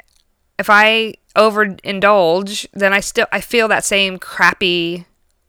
if 0.60 0.70
I 0.70 1.16
overindulge, 1.36 2.68
then 2.74 2.94
I 2.94 3.00
still 3.00 3.28
I 3.32 3.42
feel 3.42 3.68
that 3.68 3.86
same 3.86 4.18
crappy 4.18 5.06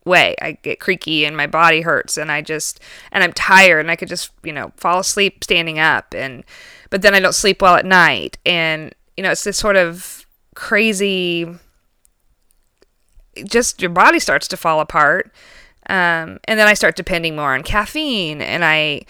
way. 0.09 0.35
I 0.43 0.53
get 0.53 0.81
creaky 0.81 1.25
and 1.25 1.37
my 1.37 1.47
body 1.47 1.83
hurts 1.83 2.17
and 2.17 2.33
I 2.33 2.43
just 2.43 2.81
and 3.13 3.23
I'm 3.23 3.33
tired 3.33 3.81
and 3.81 3.91
I 3.91 3.97
could 3.97 4.09
just, 4.09 4.31
you 4.43 4.53
know, 4.53 4.73
fall 4.77 5.01
asleep 5.01 5.45
standing 5.45 5.79
up 5.79 6.15
and 6.15 6.45
but 6.91 7.03
then 7.03 7.15
I 7.15 7.21
don't 7.21 7.35
sleep 7.35 7.63
well 7.63 7.77
at 7.77 7.87
night. 7.87 8.39
And, 8.47 8.95
you 9.17 9.23
know, 9.23 9.31
it's 9.31 9.45
this 9.45 9.59
sort 9.59 9.77
of 9.77 10.27
crazy, 10.55 11.47
just 13.45 13.81
your 13.81 13.91
body 13.91 14.19
starts 14.19 14.49
to 14.49 14.57
fall 14.57 14.81
apart. 14.81 15.33
Um, 15.89 16.39
and 16.45 16.59
then 16.59 16.67
I 16.69 16.75
start 16.75 16.97
depending 16.97 17.35
more 17.37 17.55
on 17.55 17.63
caffeine, 17.63 18.43
and 18.43 18.63
I, 18.63 19.03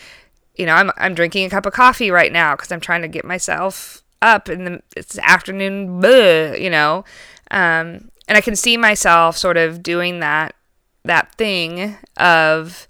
you 0.54 0.64
know, 0.64 0.74
I'm 0.74 0.92
I'm 0.96 1.12
drinking 1.12 1.46
a 1.46 1.50
cup 1.50 1.66
of 1.66 1.72
coffee 1.72 2.12
right 2.12 2.32
now 2.32 2.54
because 2.54 2.70
I'm 2.70 2.80
trying 2.80 3.02
to 3.02 3.08
get 3.08 3.24
myself 3.24 4.04
up, 4.22 4.48
and 4.48 4.64
the, 4.64 4.82
it's 4.96 5.18
afternoon, 5.18 6.00
you 6.04 6.70
know, 6.70 7.04
um, 7.50 8.10
and 8.28 8.36
I 8.36 8.40
can 8.40 8.54
see 8.54 8.76
myself 8.76 9.36
sort 9.36 9.56
of 9.56 9.82
doing 9.82 10.20
that 10.20 10.54
that 11.08 11.34
thing 11.34 11.96
of, 12.16 12.88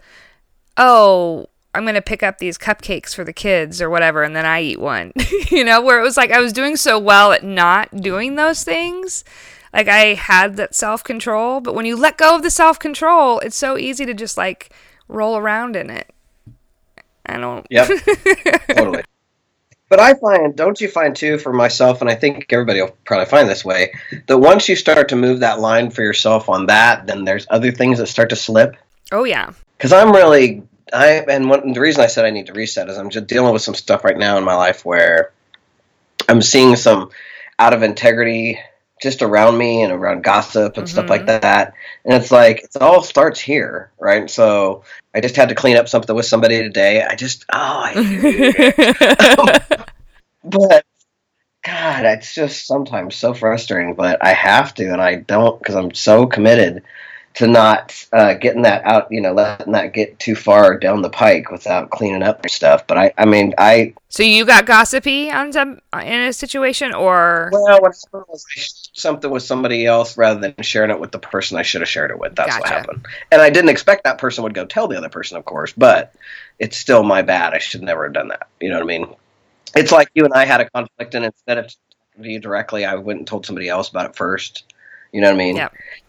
oh, 0.77 1.49
I'm 1.75 1.85
going 1.85 1.95
to 1.95 2.03
pick 2.03 2.23
up 2.23 2.39
these 2.39 2.59
cupcakes 2.59 3.15
for 3.15 3.25
the 3.25 3.33
kids 3.33 3.81
or 3.81 3.91
whatever, 3.91 4.23
and 4.23 4.35
then 4.35 4.47
I 4.47 4.63
eat 4.63 4.81
one. 4.81 5.13
you 5.51 5.65
know, 5.65 5.81
where 5.81 5.99
it 5.99 6.03
was 6.03 6.17
like 6.17 6.31
I 6.31 6.41
was 6.41 6.53
doing 6.53 6.77
so 6.77 6.99
well 6.99 7.33
at 7.33 7.45
not 7.45 7.95
doing 7.97 8.37
those 8.37 8.65
things. 8.65 9.25
Like 9.73 9.89
I 9.89 10.15
had 10.15 10.57
that 10.57 10.75
self 10.75 11.05
control, 11.05 11.61
but 11.61 11.75
when 11.75 11.87
you 11.87 11.97
let 11.97 12.17
go 12.17 12.37
of 12.37 12.43
the 12.43 12.51
self 12.51 12.79
control, 12.79 13.39
it's 13.41 13.57
so 13.57 13.77
easy 13.77 14.07
to 14.07 14.15
just 14.15 14.37
like 14.37 14.73
roll 15.09 15.37
around 15.37 15.77
in 15.77 15.91
it. 15.91 16.11
I 17.27 17.39
don't. 17.39 17.67
Yep. 17.71 17.89
totally. 18.75 19.05
But 19.89 20.01
I 20.01 20.15
find, 20.15 20.55
don't 20.55 20.81
you 20.81 20.89
find 20.89 21.17
too, 21.17 21.39
for 21.39 21.53
myself, 21.53 22.01
and 22.01 22.11
I 22.11 22.15
think 22.15 22.47
everybody 22.53 22.81
will 22.83 22.97
probably 23.05 23.27
find 23.27 23.49
this 23.49 23.65
way, 23.65 23.95
that 24.27 24.39
once 24.39 24.69
you 24.69 24.77
start 24.77 25.09
to 25.09 25.17
move 25.17 25.41
that 25.41 25.61
line 25.61 25.91
for 25.91 26.03
yourself 26.03 26.49
on 26.49 26.67
that, 26.67 27.07
then 27.07 27.25
there's 27.25 27.47
other 27.49 27.73
things 27.73 27.99
that 27.99 28.07
start 28.07 28.31
to 28.31 28.37
slip. 28.37 28.77
Oh 29.13 29.25
yeah. 29.25 29.53
Because 29.77 29.93
I'm 29.93 30.13
really, 30.13 30.63
I 30.93 31.25
and 31.29 31.49
one, 31.49 31.73
the 31.73 31.81
reason 31.81 32.03
I 32.03 32.09
said 32.09 32.27
I 32.27 32.31
need 32.31 32.47
to 32.47 32.53
reset 32.53 32.89
is 32.89 32.99
I'm 32.99 33.11
just 33.11 33.27
dealing 33.27 33.53
with 33.53 33.63
some 33.63 33.75
stuff 33.75 34.05
right 34.05 34.19
now 34.19 34.37
in 34.37 34.45
my 34.45 34.57
life 34.57 34.85
where 34.85 35.33
I'm 36.29 36.43
seeing 36.43 36.77
some 36.77 37.11
out 37.59 37.73
of 37.73 37.83
integrity 37.83 38.59
just 39.01 39.23
around 39.23 39.57
me 39.57 39.83
and 39.83 39.93
around 39.93 40.25
gossip 40.25 40.77
and 40.77 40.87
mm-hmm. 40.87 40.93
stuff 40.93 41.09
like 41.09 41.23
mm-hmm. 41.23 41.41
that. 41.41 41.75
And 42.05 42.15
it's 42.15 42.31
like 42.31 42.65
it 42.75 42.83
all 42.83 43.03
starts 43.03 43.41
here, 43.41 43.91
right? 43.99 44.29
So 44.29 44.85
I 45.15 45.21
just 45.21 45.37
had 45.37 45.49
to 45.49 45.55
clean 45.55 45.77
up 45.77 45.89
something 45.89 46.15
with 46.15 46.27
somebody 46.27 46.59
today. 46.63 47.03
I 47.03 47.15
just 47.15 47.45
oh, 47.53 47.83
I 47.85 49.67
but 50.51 50.85
God, 51.65 52.05
it's 52.05 52.35
just 52.35 52.67
sometimes 52.67 53.17
so 53.17 53.35
frustrating. 53.35 53.95
But 53.95 54.25
I 54.25 54.33
have 54.33 54.75
to, 54.75 54.93
and 54.93 55.03
I 55.03 55.17
don't 55.17 55.59
because 55.59 55.75
I'm 55.75 55.93
so 55.95 56.27
committed 56.27 56.83
to 57.35 57.47
not 57.47 57.95
uh, 58.13 58.35
getting 58.35 58.63
that 58.63 58.85
out, 58.85 59.07
you 59.13 59.21
know, 59.21 59.33
letting 59.33 59.73
that 59.73 59.93
get 59.93 60.19
too 60.19 60.35
far 60.35 60.77
down 60.77 61.03
the 61.03 61.11
pike 61.11 61.51
without 61.51 61.91
cleaning 61.91 62.23
up 62.23 62.49
stuff. 62.49 62.87
But 62.87 62.99
I, 62.99 63.13
I 63.19 63.27
mean, 63.27 63.55
I. 63.59 63.95
So 64.09 64.23
you 64.23 64.45
got 64.45 64.67
gossipy 64.67 65.31
on 65.31 65.53
some 65.53 65.81
in 66.03 66.23
a 66.23 66.33
situation, 66.33 66.95
or 66.95 67.51
well, 67.53 67.81
what 67.81 67.95
happened 67.95 68.25
was 68.29 68.91
something 68.95 69.31
with 69.31 69.43
somebody 69.43 69.85
else 69.85 70.17
rather 70.17 70.41
than 70.41 70.55
sharing 70.63 70.91
it 70.91 70.99
with 70.99 71.13
the 71.13 71.19
person 71.19 71.59
I 71.59 71.63
should 71.63 71.83
have 71.83 71.89
shared 71.89 72.11
it 72.11 72.19
with. 72.19 72.35
That's 72.35 72.57
gotcha. 72.57 72.61
what 72.61 72.71
happened, 72.71 73.07
and 73.31 73.43
I 73.43 73.51
didn't 73.51 73.71
expect 73.71 74.05
that 74.05 74.19
person 74.19 74.43
would 74.45 74.55
go 74.55 74.65
tell 74.65 74.89
the 74.89 74.97
other 74.97 75.11
person, 75.11 75.37
of 75.37 75.45
course. 75.45 75.73
But 75.77 76.15
it's 76.59 76.77
still 76.77 77.03
my 77.03 77.23
bad. 77.23 77.53
I 77.53 77.59
should 77.59 77.83
never 77.83 78.05
have 78.05 78.15
done 78.15 78.29
that. 78.29 78.49
You 78.61 78.71
know 78.71 78.77
what 78.77 78.85
I 78.85 78.87
mean? 78.87 79.15
It's 79.77 79.93
like 79.93 80.11
you 80.15 80.25
and 80.25 80.35
I 80.35 80.45
had 80.45 80.61
a 80.61 80.71
conflict, 80.71 81.15
and 81.15 81.25
instead 81.25 81.59
of 81.59 81.67
talking 81.67 82.25
to 82.25 82.31
you 82.31 82.41
directly, 82.41 82.85
I 82.85 82.95
went 82.95 83.19
and 83.19 83.27
told 83.27 83.47
somebody 83.47 83.69
else 83.69 83.89
about 83.89 84.07
it 84.07 84.17
first. 84.17 84.65
You 85.13 85.21
know 85.21 85.29
what 85.29 85.35
I 85.35 85.39
mean? 85.39 85.57
Yeah 85.57 85.69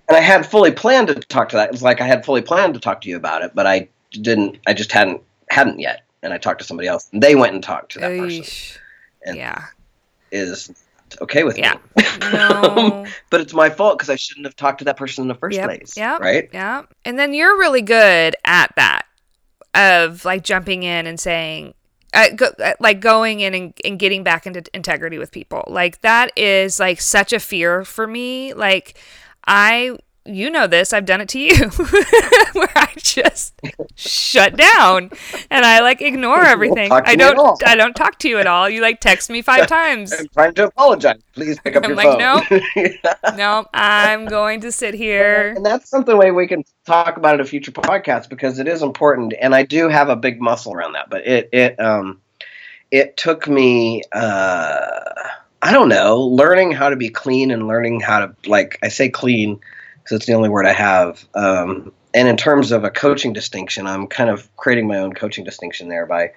and 0.09 0.17
I 0.17 0.21
had 0.21 0.45
fully 0.45 0.71
planned 0.71 1.07
to 1.09 1.15
talk 1.15 1.49
to 1.49 1.55
that. 1.57 1.71
It's 1.71 1.83
like 1.83 2.01
I 2.01 2.07
had 2.07 2.25
fully 2.25 2.41
planned 2.41 2.73
to 2.73 2.79
talk 2.79 3.01
to 3.01 3.09
you 3.09 3.15
about 3.15 3.43
it, 3.43 3.51
but 3.53 3.67
I 3.67 3.87
didn't. 4.11 4.57
I 4.67 4.73
just 4.73 4.91
hadn't 4.91 5.21
hadn't 5.49 5.79
yet. 5.79 6.01
And 6.23 6.33
I 6.33 6.37
talked 6.37 6.59
to 6.59 6.65
somebody 6.65 6.87
else, 6.87 7.07
and 7.13 7.21
they 7.21 7.35
went 7.35 7.53
and 7.53 7.63
talked 7.63 7.93
to 7.93 7.99
that 7.99 8.17
person. 8.17 8.81
And 9.25 9.37
yeah, 9.37 9.65
is 10.31 10.71
okay 11.21 11.43
with 11.43 11.57
yeah. 11.57 11.75
me. 11.95 12.03
No. 12.33 13.05
but 13.29 13.41
it's 13.41 13.53
my 13.53 13.69
fault 13.69 13.97
because 13.97 14.09
I 14.09 14.15
shouldn't 14.15 14.45
have 14.45 14.55
talked 14.55 14.79
to 14.79 14.85
that 14.85 14.97
person 14.97 15.23
in 15.23 15.27
the 15.27 15.35
first 15.35 15.55
yep. 15.55 15.65
place. 15.65 15.95
Yeah. 15.95 16.17
Right. 16.17 16.49
Yeah. 16.51 16.83
And 17.05 17.17
then 17.17 17.33
you're 17.33 17.57
really 17.57 17.81
good 17.81 18.35
at 18.45 18.73
that, 18.75 19.05
of 19.73 20.25
like 20.25 20.43
jumping 20.43 20.83
in 20.83 21.07
and 21.07 21.19
saying, 21.19 21.73
uh, 22.13 22.29
go, 22.35 22.47
uh, 22.63 22.73
like 22.79 22.99
going 22.99 23.39
in 23.39 23.53
and, 23.53 23.73
and 23.85 23.99
getting 23.99 24.23
back 24.23 24.47
into 24.47 24.63
integrity 24.73 25.17
with 25.17 25.31
people. 25.31 25.63
Like 25.67 26.01
that 26.01 26.31
is 26.37 26.79
like 26.79 27.01
such 27.01 27.33
a 27.33 27.39
fear 27.39 27.83
for 27.85 28.07
me. 28.07 28.53
Like 28.53 28.97
I 29.47 29.97
you 30.35 30.49
know 30.49 30.67
this 30.67 30.93
i've 30.93 31.05
done 31.05 31.21
it 31.21 31.29
to 31.29 31.39
you 31.39 31.55
where 32.53 32.71
i 32.75 32.91
just 32.97 33.53
shut 33.95 34.55
down 34.55 35.09
and 35.49 35.65
i 35.65 35.79
like 35.81 36.01
ignore 36.01 36.41
everything. 36.43 36.91
i 36.91 37.15
don't 37.15 37.61
i 37.65 37.75
don't 37.75 37.95
talk 37.95 38.19
to 38.19 38.29
you 38.29 38.37
at 38.37 38.47
all. 38.47 38.69
You 38.69 38.81
like 38.81 38.99
text 38.99 39.29
me 39.29 39.41
five 39.41 39.67
times. 39.67 40.13
I'm 40.13 40.27
trying 40.29 40.53
to 40.55 40.67
apologize. 40.67 41.21
Please 41.33 41.59
pick 41.59 41.75
up 41.75 41.83
I'm 41.83 41.91
your 41.91 41.97
like, 41.97 42.19
phone. 42.19 42.59
No 42.79 43.35
no 43.37 43.65
i'm 43.73 44.25
going 44.25 44.61
to 44.61 44.71
sit 44.71 44.93
here. 44.93 45.53
and 45.55 45.65
that's 45.65 45.89
something 45.89 46.17
way 46.17 46.31
we 46.31 46.47
can 46.47 46.63
talk 46.85 47.17
about 47.17 47.35
in 47.35 47.41
a 47.41 47.45
future 47.45 47.71
podcast 47.71 48.29
because 48.29 48.59
it 48.59 48.67
is 48.67 48.81
important 48.81 49.33
and 49.41 49.55
i 49.55 49.63
do 49.63 49.89
have 49.89 50.09
a 50.09 50.15
big 50.15 50.41
muscle 50.41 50.73
around 50.73 50.93
that 50.93 51.09
but 51.09 51.25
it 51.25 51.49
it 51.51 51.79
um 51.79 52.21
it 52.91 53.17
took 53.17 53.47
me 53.47 54.01
uh 54.11 54.89
I 55.61 55.73
don't 55.73 55.89
know, 55.89 56.21
learning 56.21 56.71
how 56.71 56.89
to 56.89 56.95
be 56.95 57.09
clean 57.09 57.51
and 57.51 57.67
learning 57.67 57.99
how 57.99 58.19
to 58.19 58.35
like 58.47 58.79
I 58.81 58.87
say 58.87 59.09
clean 59.09 59.59
because 60.09 60.21
it's 60.21 60.25
the 60.25 60.33
only 60.33 60.49
word 60.49 60.65
I 60.65 60.73
have. 60.73 61.23
Um, 61.35 61.91
and 62.15 62.27
in 62.27 62.35
terms 62.35 62.71
of 62.71 62.83
a 62.83 62.89
coaching 62.89 63.31
distinction, 63.31 63.85
I'm 63.85 64.07
kind 64.07 64.29
of 64.29 64.49
creating 64.57 64.87
my 64.87 64.97
own 64.97 65.13
coaching 65.13 65.43
distinction 65.43 65.87
there 65.87 66.07
by 66.07 66.31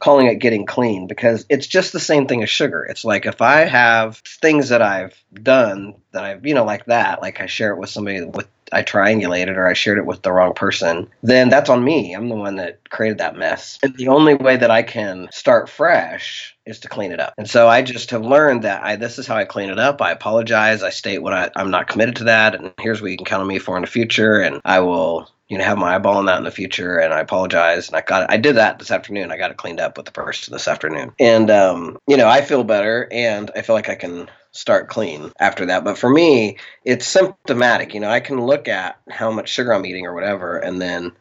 calling 0.00 0.26
it 0.26 0.36
getting 0.36 0.66
clean 0.66 1.06
because 1.06 1.46
it's 1.48 1.66
just 1.66 1.92
the 1.92 2.00
same 2.00 2.26
thing 2.26 2.42
as 2.42 2.50
sugar. 2.50 2.84
It's 2.84 3.04
like 3.04 3.26
if 3.26 3.40
I 3.40 3.60
have 3.60 4.18
things 4.40 4.70
that 4.70 4.82
I've 4.82 5.14
done 5.32 5.94
that 6.12 6.24
I've, 6.24 6.46
you 6.46 6.54
know, 6.54 6.64
like 6.64 6.86
that, 6.86 7.22
like 7.22 7.40
I 7.40 7.46
share 7.46 7.72
it 7.72 7.78
with 7.78 7.90
somebody 7.90 8.24
with 8.24 8.48
I 8.72 8.82
triangulated 8.82 9.56
or 9.56 9.66
I 9.66 9.72
shared 9.72 9.98
it 9.98 10.06
with 10.06 10.22
the 10.22 10.32
wrong 10.32 10.54
person, 10.54 11.08
then 11.22 11.48
that's 11.48 11.70
on 11.70 11.82
me. 11.82 12.14
I'm 12.14 12.28
the 12.28 12.36
one 12.36 12.56
that 12.56 12.88
created 12.88 13.18
that 13.18 13.36
mess. 13.36 13.78
And 13.82 13.96
the 13.96 14.08
only 14.08 14.34
way 14.34 14.56
that 14.56 14.70
I 14.70 14.82
can 14.82 15.28
start 15.32 15.68
fresh 15.68 16.56
is 16.66 16.80
to 16.80 16.88
clean 16.88 17.12
it 17.12 17.20
up. 17.20 17.34
And 17.36 17.48
so 17.48 17.68
I 17.68 17.82
just 17.82 18.10
have 18.10 18.24
learned 18.24 18.62
that 18.62 18.82
I 18.82 18.96
this 18.96 19.18
is 19.18 19.26
how 19.26 19.36
I 19.36 19.44
clean 19.44 19.70
it 19.70 19.78
up. 19.78 20.00
I 20.00 20.12
apologize. 20.12 20.82
I 20.82 20.90
state 20.90 21.22
what 21.22 21.32
I, 21.32 21.50
I'm 21.56 21.70
not 21.70 21.88
committed 21.88 22.16
to 22.16 22.24
that, 22.24 22.54
and 22.54 22.72
here's 22.78 23.02
what 23.02 23.10
you 23.10 23.16
can 23.16 23.26
count 23.26 23.42
on 23.42 23.48
me 23.48 23.58
for 23.58 23.76
in 23.76 23.82
the 23.82 23.88
future. 23.88 24.40
And 24.40 24.60
I 24.64 24.80
will 24.80 25.28
you 25.50 25.58
know 25.58 25.64
have 25.64 25.76
my 25.76 25.94
eyeball 25.94 26.16
on 26.16 26.26
that 26.26 26.38
in 26.38 26.44
the 26.44 26.50
future 26.50 26.98
and 26.98 27.12
i 27.12 27.20
apologize 27.20 27.88
and 27.88 27.96
i 27.96 28.00
got 28.00 28.22
it 28.22 28.30
i 28.30 28.38
did 28.38 28.56
that 28.56 28.78
this 28.78 28.90
afternoon 28.90 29.30
i 29.30 29.36
got 29.36 29.50
it 29.50 29.58
cleaned 29.58 29.80
up 29.80 29.96
with 29.98 30.06
the 30.06 30.12
person 30.12 30.52
this 30.52 30.68
afternoon 30.68 31.12
and 31.20 31.50
um, 31.50 31.98
you 32.06 32.16
know 32.16 32.28
i 32.28 32.40
feel 32.40 32.64
better 32.64 33.06
and 33.10 33.50
i 33.54 33.60
feel 33.60 33.76
like 33.76 33.90
i 33.90 33.94
can 33.94 34.30
start 34.52 34.88
clean 34.88 35.32
after 35.38 35.66
that. 35.66 35.84
But 35.84 35.98
for 35.98 36.10
me, 36.10 36.58
it's 36.84 37.06
symptomatic. 37.06 37.94
You 37.94 38.00
know, 38.00 38.10
I 38.10 38.20
can 38.20 38.40
look 38.40 38.68
at 38.68 38.98
how 39.08 39.30
much 39.30 39.48
sugar 39.48 39.72
I'm 39.72 39.86
eating 39.86 40.06
or 40.06 40.14
whatever, 40.14 40.58
and 40.58 40.80
then 40.80 41.12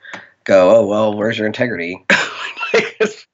go, 0.43 0.75
"Oh 0.77 0.85
well, 0.85 1.15
where's 1.15 1.37
your 1.37 1.47
integrity?" 1.47 2.05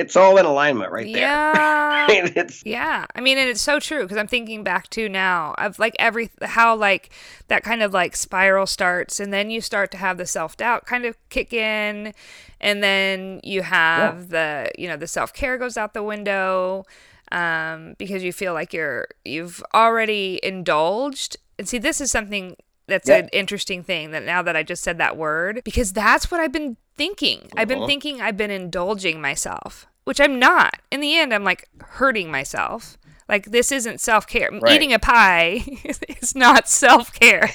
it's, 0.00 0.16
all 0.16 0.36
in 0.36 0.46
alignment 0.46 0.92
right 0.92 1.06
there. 1.06 1.22
Yeah, 1.22 2.06
it's 2.10 2.64
yeah. 2.64 3.06
I 3.14 3.20
mean, 3.20 3.38
and 3.38 3.48
it's 3.48 3.60
so 3.60 3.78
true 3.78 4.02
because 4.02 4.16
I'm 4.16 4.26
thinking 4.26 4.64
back 4.64 4.88
to 4.90 5.08
now 5.08 5.54
of 5.58 5.78
like 5.78 5.94
every 5.98 6.30
how 6.42 6.74
like 6.74 7.10
that 7.48 7.62
kind 7.62 7.82
of 7.82 7.92
like 7.92 8.16
spiral 8.16 8.66
starts, 8.66 9.20
and 9.20 9.32
then 9.32 9.50
you 9.50 9.60
start 9.60 9.90
to 9.92 9.96
have 9.96 10.18
the 10.18 10.26
self 10.26 10.56
doubt 10.56 10.86
kind 10.86 11.04
of 11.04 11.16
kick 11.28 11.52
in, 11.52 12.12
and 12.60 12.82
then 12.82 13.40
you 13.42 13.62
have 13.62 14.26
yeah. 14.30 14.66
the 14.66 14.72
you 14.78 14.88
know 14.88 14.96
the 14.96 15.06
self 15.06 15.32
care 15.32 15.58
goes 15.58 15.76
out 15.76 15.94
the 15.94 16.02
window 16.02 16.84
um, 17.32 17.94
because 17.98 18.22
you 18.22 18.32
feel 18.32 18.52
like 18.52 18.72
you're 18.72 19.08
you've 19.24 19.62
already 19.74 20.40
indulged. 20.42 21.36
And 21.58 21.68
see, 21.68 21.78
this 21.78 22.00
is 22.00 22.10
something 22.10 22.56
that's 22.86 23.08
an 23.08 23.28
interesting 23.32 23.82
thing 23.82 24.10
that 24.10 24.24
now 24.24 24.42
that 24.42 24.56
I 24.56 24.62
just 24.62 24.82
said 24.82 24.98
that 24.98 25.16
word, 25.16 25.62
because 25.64 25.92
that's 25.92 26.30
what 26.30 26.40
I've 26.40 26.52
been 26.52 26.76
thinking. 26.96 27.48
I've 27.56 27.68
been 27.68 27.78
uh-huh. 27.78 27.86
thinking 27.86 28.20
I've 28.20 28.36
been 28.36 28.50
indulging 28.50 29.20
myself, 29.20 29.86
which 30.04 30.20
I'm 30.20 30.38
not. 30.38 30.80
In 30.90 31.00
the 31.00 31.16
end, 31.18 31.32
I'm 31.32 31.44
like 31.44 31.68
hurting 31.80 32.30
myself. 32.30 32.96
Like 33.28 33.52
this 33.52 33.70
isn't 33.70 34.00
self 34.00 34.26
care. 34.26 34.50
Right. 34.50 34.72
Eating 34.72 34.92
a 34.92 34.98
pie 34.98 35.62
is 36.20 36.34
not 36.34 36.68
self 36.68 37.12
care. 37.12 37.48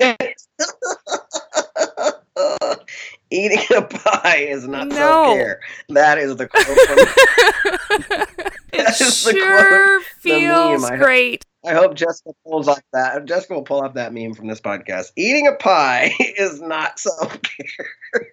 Eating 3.30 3.76
a 3.76 3.82
pie 3.82 4.46
is 4.48 4.66
not 4.66 4.88
no. 4.88 4.96
self 4.96 5.36
care. 5.36 5.60
That 5.90 6.18
is 6.18 6.36
the 6.36 6.48
quote. 6.48 6.66
From, 6.66 6.98
it 8.72 8.94
sure 8.94 10.00
quote, 10.00 10.06
feels 10.18 10.90
great. 10.90 11.46
I 11.64 11.74
hope 11.74 11.94
Jessica 11.94 12.32
pulls 12.44 12.66
up 12.66 12.80
that. 12.92 13.24
Jessica 13.24 13.54
will 13.54 13.62
pull 13.62 13.84
up 13.84 13.94
that 13.94 14.12
meme 14.12 14.34
from 14.34 14.48
this 14.48 14.60
podcast. 14.60 15.12
Eating 15.14 15.46
a 15.46 15.52
pie 15.52 16.12
is 16.18 16.60
not 16.60 16.98
self 16.98 17.38
care. 17.42 18.32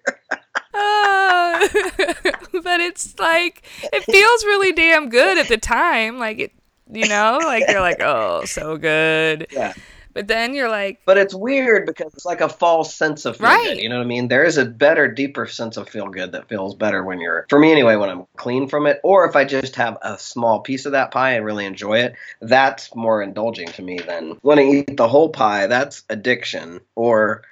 Uh, 0.74 1.68
but 2.62 2.80
it's 2.80 3.18
like 3.18 3.62
it 3.92 4.04
feels 4.04 4.44
really 4.44 4.72
damn 4.72 5.08
good 5.08 5.38
at 5.38 5.48
the 5.48 5.58
time. 5.58 6.18
Like 6.18 6.38
it, 6.38 6.52
you 6.92 7.08
know, 7.08 7.38
like 7.42 7.64
you're 7.68 7.80
like, 7.80 8.00
oh, 8.00 8.44
so 8.44 8.76
good. 8.76 9.46
Yeah. 9.50 9.74
But 10.12 10.26
then 10.26 10.54
you're 10.54 10.68
like, 10.68 11.00
but 11.04 11.18
it's 11.18 11.34
weird 11.34 11.86
because 11.86 12.12
it's 12.14 12.24
like 12.24 12.40
a 12.40 12.48
false 12.48 12.94
sense 12.94 13.24
of 13.24 13.36
feel 13.36 13.46
right. 13.46 13.74
good. 13.74 13.82
You 13.82 13.88
know 13.88 13.98
what 13.98 14.04
I 14.04 14.08
mean? 14.08 14.28
There 14.28 14.44
is 14.44 14.58
a 14.58 14.64
better, 14.64 15.06
deeper 15.08 15.46
sense 15.46 15.76
of 15.76 15.88
feel 15.88 16.08
good 16.08 16.32
that 16.32 16.48
feels 16.48 16.74
better 16.74 17.04
when 17.04 17.20
you're, 17.20 17.46
for 17.48 17.58
me 17.58 17.70
anyway, 17.70 17.96
when 17.96 18.10
I'm 18.10 18.26
clean 18.36 18.68
from 18.68 18.86
it, 18.86 19.00
or 19.04 19.28
if 19.28 19.36
I 19.36 19.44
just 19.44 19.76
have 19.76 19.98
a 20.02 20.18
small 20.18 20.60
piece 20.60 20.86
of 20.86 20.92
that 20.92 21.12
pie 21.12 21.32
and 21.34 21.44
really 21.44 21.64
enjoy 21.64 22.00
it. 22.00 22.14
That's 22.40 22.94
more 22.94 23.22
indulging 23.22 23.68
to 23.68 23.82
me 23.82 23.98
than 23.98 24.38
when 24.42 24.58
I 24.58 24.62
eat 24.62 24.96
the 24.96 25.08
whole 25.08 25.28
pie. 25.28 25.68
That's 25.68 26.02
addiction, 26.10 26.80
or 26.96 27.42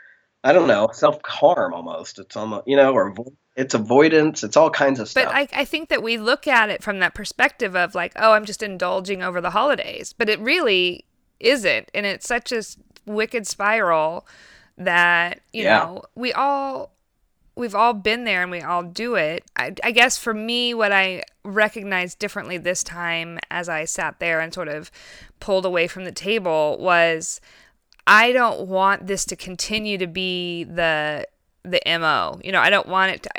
I 0.44 0.52
don't 0.52 0.68
know, 0.68 0.90
self 0.92 1.20
harm 1.24 1.74
almost. 1.74 2.18
It's 2.18 2.36
almost 2.36 2.66
you 2.66 2.76
know, 2.76 2.92
or 2.92 3.14
it's 3.56 3.74
avoidance. 3.74 4.44
It's 4.44 4.56
all 4.56 4.70
kinds 4.70 5.00
of 5.00 5.08
stuff. 5.08 5.24
But 5.24 5.34
I, 5.34 5.48
I 5.52 5.64
think 5.64 5.88
that 5.88 6.02
we 6.02 6.16
look 6.16 6.46
at 6.46 6.70
it 6.70 6.82
from 6.82 7.00
that 7.00 7.14
perspective 7.14 7.74
of 7.74 7.94
like, 7.94 8.12
oh, 8.16 8.32
I'm 8.32 8.44
just 8.44 8.62
indulging 8.62 9.22
over 9.22 9.40
the 9.40 9.50
holidays. 9.50 10.12
But 10.12 10.28
it 10.28 10.38
really 10.38 11.04
isn't. 11.40 11.90
And 11.92 12.06
it's 12.06 12.26
such 12.26 12.52
a 12.52 12.62
wicked 13.04 13.46
spiral 13.46 14.26
that, 14.76 15.40
you 15.52 15.64
yeah. 15.64 15.78
know, 15.78 16.02
we 16.14 16.32
all 16.32 16.92
we've 17.56 17.74
all 17.74 17.92
been 17.92 18.22
there 18.22 18.42
and 18.42 18.50
we 18.52 18.60
all 18.60 18.84
do 18.84 19.16
it. 19.16 19.44
I, 19.56 19.74
I, 19.82 19.90
guess 19.90 20.16
for 20.16 20.32
me, 20.32 20.74
what 20.74 20.92
I 20.92 21.24
recognized 21.44 22.20
differently 22.20 22.56
this 22.56 22.84
time 22.84 23.40
as 23.50 23.68
I 23.68 23.84
sat 23.84 24.20
there 24.20 24.38
and 24.38 24.54
sort 24.54 24.68
of 24.68 24.92
pulled 25.40 25.66
away 25.66 25.88
from 25.88 26.04
the 26.04 26.12
table 26.12 26.76
was 26.78 27.40
I 28.08 28.32
don't 28.32 28.66
want 28.68 29.06
this 29.06 29.24
to 29.26 29.36
continue 29.36 29.98
to 29.98 30.06
be 30.06 30.64
the 30.64 31.26
the 31.62 31.80
mo. 31.86 32.40
You 32.42 32.52
know, 32.52 32.60
I 32.60 32.70
don't 32.70 32.88
want 32.88 33.12
it 33.12 33.22
to 33.24 33.30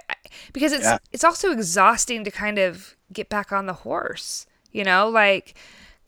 because 0.54 0.72
it's 0.72 0.86
yeah. 0.86 1.00
it's 1.12 1.24
also 1.24 1.52
exhausting 1.52 2.24
to 2.24 2.32
kind 2.32 2.58
of 2.60 2.96
get 3.12 3.30
back 3.30 3.52
on 3.52 3.66
the 3.66 3.74
horse. 3.74 4.46
You 4.72 4.84
know, 4.84 5.10
like 5.10 5.56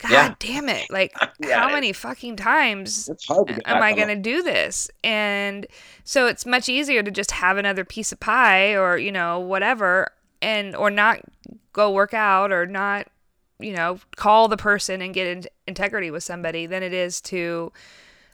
God 0.02 0.10
yeah. 0.10 0.34
damn 0.38 0.68
it. 0.68 0.90
Like, 0.90 1.14
yeah, 1.40 1.60
how 1.60 1.72
many 1.72 1.92
fucking 1.92 2.36
times 2.36 3.08
am 3.28 3.82
I 3.82 3.92
going 3.94 4.08
to 4.08 4.16
do 4.16 4.42
this? 4.42 4.90
And 5.04 5.66
so 6.04 6.26
it's 6.26 6.44
much 6.44 6.68
easier 6.68 7.02
to 7.02 7.10
just 7.10 7.30
have 7.30 7.56
another 7.56 7.84
piece 7.84 8.12
of 8.12 8.20
pie 8.20 8.74
or, 8.74 8.98
you 8.98 9.12
know, 9.12 9.38
whatever, 9.38 10.08
and, 10.40 10.74
or 10.74 10.90
not 10.90 11.20
go 11.72 11.90
work 11.90 12.14
out 12.14 12.50
or 12.50 12.66
not, 12.66 13.06
you 13.60 13.72
know, 13.72 14.00
call 14.16 14.48
the 14.48 14.56
person 14.56 15.00
and 15.00 15.14
get 15.14 15.26
in 15.26 15.44
integrity 15.68 16.10
with 16.10 16.24
somebody 16.24 16.66
than 16.66 16.82
it 16.82 16.92
is 16.92 17.20
to, 17.20 17.72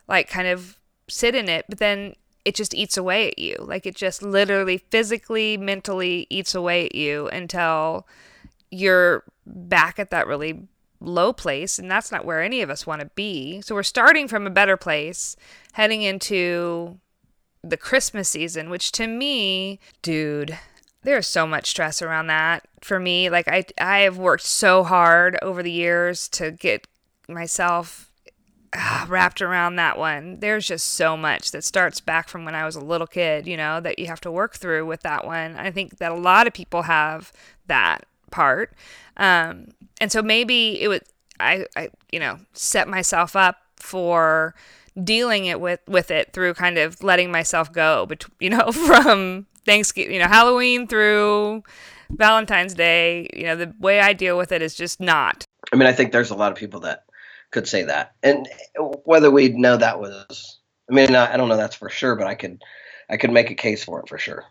like, 0.08 0.28
kind 0.28 0.48
of 0.48 0.78
sit 1.08 1.34
in 1.34 1.48
it. 1.48 1.66
But 1.68 1.78
then 1.78 2.14
it 2.44 2.54
just 2.54 2.74
eats 2.74 2.96
away 2.96 3.28
at 3.28 3.38
you. 3.38 3.56
Like, 3.60 3.86
it 3.86 3.94
just 3.94 4.22
literally 4.22 4.78
physically, 4.78 5.56
mentally 5.56 6.26
eats 6.30 6.54
away 6.54 6.86
at 6.86 6.94
you 6.94 7.28
until 7.28 8.06
you're 8.70 9.24
back 9.46 9.98
at 9.98 10.10
that 10.10 10.26
really 10.26 10.68
low 11.00 11.32
place, 11.32 11.78
and 11.78 11.90
that's 11.90 12.10
not 12.10 12.24
where 12.24 12.42
any 12.42 12.60
of 12.60 12.70
us 12.70 12.86
want 12.86 13.00
to 13.00 13.10
be. 13.14 13.60
So 13.60 13.74
we're 13.74 13.82
starting 13.82 14.28
from 14.28 14.46
a 14.46 14.50
better 14.50 14.76
place, 14.76 15.36
heading 15.72 16.02
into 16.02 16.98
the 17.62 17.76
Christmas 17.76 18.28
season, 18.28 18.70
which 18.70 18.92
to 18.92 19.06
me, 19.06 19.80
dude, 20.02 20.58
there's 21.02 21.26
so 21.26 21.46
much 21.46 21.70
stress 21.70 22.02
around 22.02 22.26
that 22.28 22.66
for 22.80 22.98
me. 22.98 23.30
Like 23.30 23.48
I 23.48 23.64
I 23.80 24.00
have 24.00 24.18
worked 24.18 24.44
so 24.44 24.84
hard 24.84 25.38
over 25.42 25.62
the 25.62 25.72
years 25.72 26.28
to 26.30 26.50
get 26.50 26.86
myself 27.28 28.07
uh, 28.72 29.06
wrapped 29.08 29.40
around 29.40 29.76
that 29.76 29.98
one. 29.98 30.40
There's 30.40 30.66
just 30.66 30.94
so 30.94 31.16
much 31.16 31.50
that 31.52 31.64
starts 31.64 32.00
back 32.00 32.28
from 32.28 32.44
when 32.44 32.54
I 32.54 32.64
was 32.64 32.76
a 32.76 32.80
little 32.80 33.06
kid, 33.06 33.46
you 33.46 33.56
know, 33.56 33.80
that 33.80 33.98
you 33.98 34.06
have 34.06 34.20
to 34.22 34.30
work 34.30 34.56
through 34.56 34.86
with 34.86 35.02
that 35.02 35.26
one. 35.26 35.56
I 35.56 35.70
think 35.70 35.98
that 35.98 36.12
a 36.12 36.16
lot 36.16 36.46
of 36.46 36.52
people 36.52 36.82
have 36.82 37.32
that 37.66 38.06
part. 38.30 38.72
Um, 39.16 39.68
and 40.00 40.12
so 40.12 40.22
maybe 40.22 40.80
it 40.80 40.88
would, 40.88 41.02
I, 41.40 41.66
I, 41.76 41.90
you 42.12 42.20
know, 42.20 42.38
set 42.52 42.88
myself 42.88 43.36
up 43.36 43.56
for 43.76 44.54
dealing 45.02 45.46
it 45.46 45.60
with, 45.60 45.80
with 45.86 46.10
it 46.10 46.32
through 46.32 46.54
kind 46.54 46.78
of 46.78 47.02
letting 47.02 47.30
myself 47.30 47.72
go, 47.72 48.06
but 48.06 48.26
you 48.40 48.50
know, 48.50 48.70
from 48.72 49.46
Thanksgiving, 49.64 50.14
you 50.14 50.20
know, 50.20 50.28
Halloween 50.28 50.86
through 50.86 51.62
Valentine's 52.10 52.74
Day, 52.74 53.28
you 53.34 53.44
know, 53.44 53.56
the 53.56 53.74
way 53.78 54.00
I 54.00 54.12
deal 54.12 54.36
with 54.36 54.52
it 54.52 54.62
is 54.62 54.74
just 54.74 55.00
not. 55.00 55.44
I 55.72 55.76
mean, 55.76 55.86
I 55.86 55.92
think 55.92 56.12
there's 56.12 56.30
a 56.30 56.34
lot 56.34 56.52
of 56.52 56.58
people 56.58 56.80
that 56.80 57.04
could 57.50 57.68
say 57.68 57.84
that, 57.84 58.14
and 58.22 58.48
whether 59.04 59.30
we 59.30 59.48
know 59.48 59.76
that 59.76 60.00
was, 60.00 60.58
I 60.90 60.94
mean, 60.94 61.14
I, 61.14 61.34
I 61.34 61.36
don't 61.36 61.48
know 61.48 61.56
that's 61.56 61.76
for 61.76 61.88
sure, 61.88 62.16
but 62.16 62.26
I 62.26 62.34
could, 62.34 62.62
I 63.08 63.16
could 63.16 63.30
make 63.30 63.50
a 63.50 63.54
case 63.54 63.84
for 63.84 64.00
it 64.00 64.08
for 64.08 64.18
sure 64.18 64.44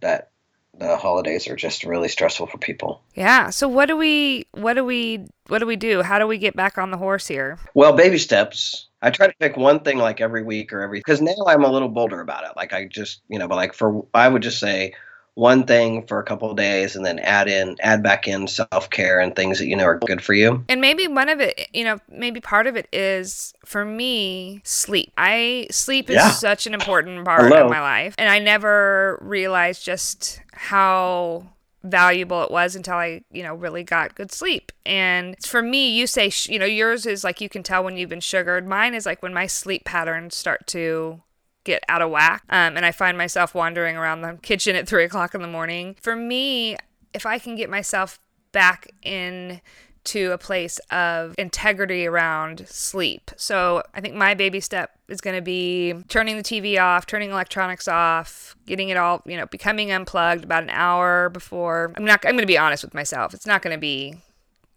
that 0.00 0.30
the 0.78 0.96
holidays 0.96 1.48
are 1.48 1.56
just 1.56 1.84
really 1.84 2.08
stressful 2.08 2.46
for 2.46 2.58
people. 2.58 3.02
Yeah. 3.14 3.50
So 3.50 3.68
what 3.68 3.86
do 3.86 3.96
we 3.96 4.46
what 4.52 4.74
do 4.74 4.84
we 4.84 5.26
what 5.48 5.58
do 5.58 5.66
we 5.66 5.76
do? 5.76 6.02
How 6.02 6.18
do 6.18 6.26
we 6.26 6.38
get 6.38 6.54
back 6.54 6.78
on 6.78 6.90
the 6.90 6.96
horse 6.96 7.26
here? 7.26 7.58
Well, 7.74 7.92
baby 7.94 8.18
steps. 8.18 8.86
I 9.00 9.10
try 9.10 9.28
to 9.28 9.34
pick 9.38 9.56
one 9.56 9.80
thing 9.80 9.98
like 9.98 10.20
every 10.20 10.42
week 10.42 10.72
or 10.72 10.80
every 10.80 10.98
because 10.98 11.20
now 11.20 11.34
I'm 11.46 11.64
a 11.64 11.70
little 11.70 11.88
bolder 11.88 12.20
about 12.20 12.44
it. 12.44 12.52
Like 12.56 12.72
I 12.72 12.86
just 12.86 13.22
you 13.28 13.38
know, 13.38 13.48
but 13.48 13.56
like 13.56 13.74
for 13.74 14.06
I 14.14 14.28
would 14.28 14.42
just 14.42 14.60
say 14.60 14.94
one 15.38 15.64
thing 15.64 16.04
for 16.08 16.18
a 16.18 16.24
couple 16.24 16.50
of 16.50 16.56
days 16.56 16.96
and 16.96 17.06
then 17.06 17.20
add 17.20 17.46
in 17.46 17.76
add 17.80 18.02
back 18.02 18.26
in 18.26 18.48
self-care 18.48 19.20
and 19.20 19.36
things 19.36 19.60
that 19.60 19.66
you 19.66 19.76
know 19.76 19.84
are 19.84 19.96
good 20.00 20.20
for 20.20 20.34
you 20.34 20.64
and 20.68 20.80
maybe 20.80 21.06
one 21.06 21.28
of 21.28 21.38
it 21.38 21.68
you 21.72 21.84
know 21.84 21.96
maybe 22.08 22.40
part 22.40 22.66
of 22.66 22.74
it 22.76 22.88
is 22.92 23.54
for 23.64 23.84
me 23.84 24.60
sleep 24.64 25.12
i 25.16 25.64
sleep 25.70 26.10
is 26.10 26.16
yeah. 26.16 26.30
such 26.30 26.66
an 26.66 26.74
important 26.74 27.24
part 27.24 27.42
Hello. 27.42 27.66
of 27.66 27.70
my 27.70 27.80
life 27.80 28.16
and 28.18 28.28
i 28.28 28.40
never 28.40 29.16
realized 29.22 29.84
just 29.84 30.40
how 30.52 31.44
valuable 31.84 32.42
it 32.42 32.50
was 32.50 32.74
until 32.74 32.94
I, 32.94 33.22
you 33.30 33.44
know, 33.44 33.54
really 33.54 33.84
got 33.84 34.16
good 34.16 34.32
sleep. 34.32 34.72
And 34.84 35.36
for 35.46 35.62
me, 35.62 35.90
you 35.96 36.08
say, 36.08 36.32
you 36.52 36.58
know, 36.58 36.66
yours 36.66 37.06
is 37.06 37.22
like 37.22 37.40
you 37.40 37.48
can 37.48 37.62
tell 37.62 37.84
when 37.84 37.96
you've 37.96 38.10
been 38.10 38.20
sugared. 38.20 38.66
Mine 38.66 38.94
is 38.94 39.06
like 39.06 39.22
when 39.22 39.32
my 39.32 39.46
sleep 39.46 39.84
patterns 39.84 40.34
start 40.34 40.66
to 40.68 41.22
get 41.64 41.82
out 41.88 42.02
of 42.02 42.10
whack 42.10 42.42
um, 42.48 42.76
and 42.76 42.86
I 42.86 42.92
find 42.92 43.18
myself 43.18 43.54
wandering 43.54 43.96
around 43.96 44.22
the 44.22 44.38
kitchen 44.42 44.76
at 44.76 44.88
three 44.88 45.04
o'clock 45.04 45.34
in 45.34 45.42
the 45.42 45.48
morning. 45.48 45.96
For 46.00 46.16
me, 46.16 46.76
if 47.12 47.26
I 47.26 47.38
can 47.38 47.56
get 47.56 47.68
myself 47.68 48.20
back 48.52 48.88
in 49.02 49.60
to 50.04 50.32
a 50.32 50.38
place 50.38 50.78
of 50.90 51.34
integrity 51.36 52.06
around 52.06 52.66
sleep. 52.66 53.30
So 53.36 53.82
I 53.92 54.00
think 54.00 54.14
my 54.14 54.32
baby 54.34 54.58
step 54.58 54.92
is 55.08 55.20
going 55.20 55.36
to 55.36 55.42
be 55.42 55.94
turning 56.08 56.38
the 56.38 56.42
TV 56.42 56.80
off, 56.80 57.04
turning 57.04 57.30
electronics 57.30 57.86
off, 57.86 58.56
getting 58.64 58.88
it 58.88 58.96
all, 58.96 59.20
you 59.26 59.36
know, 59.36 59.44
becoming 59.46 59.92
unplugged 59.92 60.44
about 60.44 60.62
an 60.62 60.70
hour 60.70 61.28
before. 61.28 61.92
I'm 61.96 62.06
not. 62.06 62.24
I'm 62.24 62.32
going 62.32 62.38
to 62.38 62.46
be 62.46 62.56
honest 62.56 62.84
with 62.84 62.94
myself. 62.94 63.34
It's 63.34 63.46
not 63.46 63.60
going 63.60 63.76
to 63.76 63.80
be. 63.80 64.14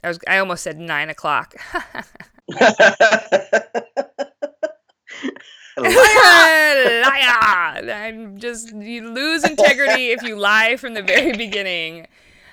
I 0.04 0.10
was. 0.10 0.20
I 0.28 0.40
almost 0.40 0.64
said 0.64 0.78
nine 0.78 1.10
o'clock. 1.10 1.56
liar, 5.78 7.02
liar. 7.02 7.92
I'm 7.92 8.38
just 8.38 8.74
you 8.76 9.10
lose 9.10 9.44
integrity 9.44 10.12
if 10.12 10.22
you 10.24 10.36
lie 10.36 10.76
from 10.78 10.94
the 10.94 11.04
very 11.04 11.34
beginning. 11.34 12.08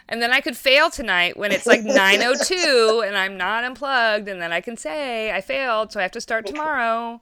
And 0.09 0.23
then 0.23 0.33
I 0.33 0.41
could 0.41 0.57
fail 0.57 0.89
tonight 0.89 1.37
when 1.37 1.53
it's 1.53 1.67
like 1.67 1.81
9:02 1.81 3.07
and 3.07 3.17
I'm 3.17 3.37
not 3.37 3.65
unplugged 3.65 4.29
and 4.29 4.41
then 4.41 4.53
I 4.53 4.61
can 4.61 4.77
say 4.77 5.33
I 5.33 5.41
failed, 5.41 5.93
so 5.93 6.01
I 6.01 6.03
have 6.03 6.13
to 6.13 6.21
start 6.21 6.47
tomorrow. 6.47 7.21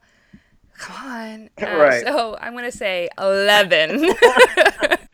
Come 0.78 1.10
on. 1.10 1.50
Uh, 1.62 1.76
right. 1.78 2.04
So 2.04 2.36
I'm 2.40 2.52
going 2.52 2.70
to 2.70 2.76
say 2.76 3.08
11. 3.18 4.14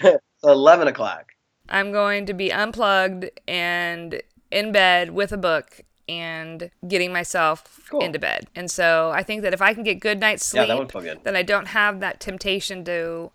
11 0.44 0.88
o'clock. 0.88 1.32
I'm 1.68 1.92
going 1.92 2.26
to 2.26 2.34
be 2.34 2.52
unplugged 2.52 3.30
and 3.46 4.20
in 4.50 4.72
bed 4.72 5.10
with 5.10 5.32
a 5.32 5.36
book 5.36 5.82
and 6.18 6.70
getting 6.86 7.12
myself 7.12 7.80
cool. 7.90 8.00
into 8.02 8.18
bed. 8.18 8.46
And 8.54 8.70
so 8.70 9.10
I 9.14 9.22
think 9.22 9.42
that 9.42 9.54
if 9.54 9.62
I 9.62 9.74
can 9.74 9.82
get 9.82 10.00
good 10.00 10.20
night's 10.20 10.44
sleep, 10.44 10.68
yeah, 10.68 11.14
then 11.22 11.36
I 11.36 11.42
don't 11.42 11.68
have 11.68 12.00
that 12.00 12.20
temptation 12.20 12.84
to 12.84 13.30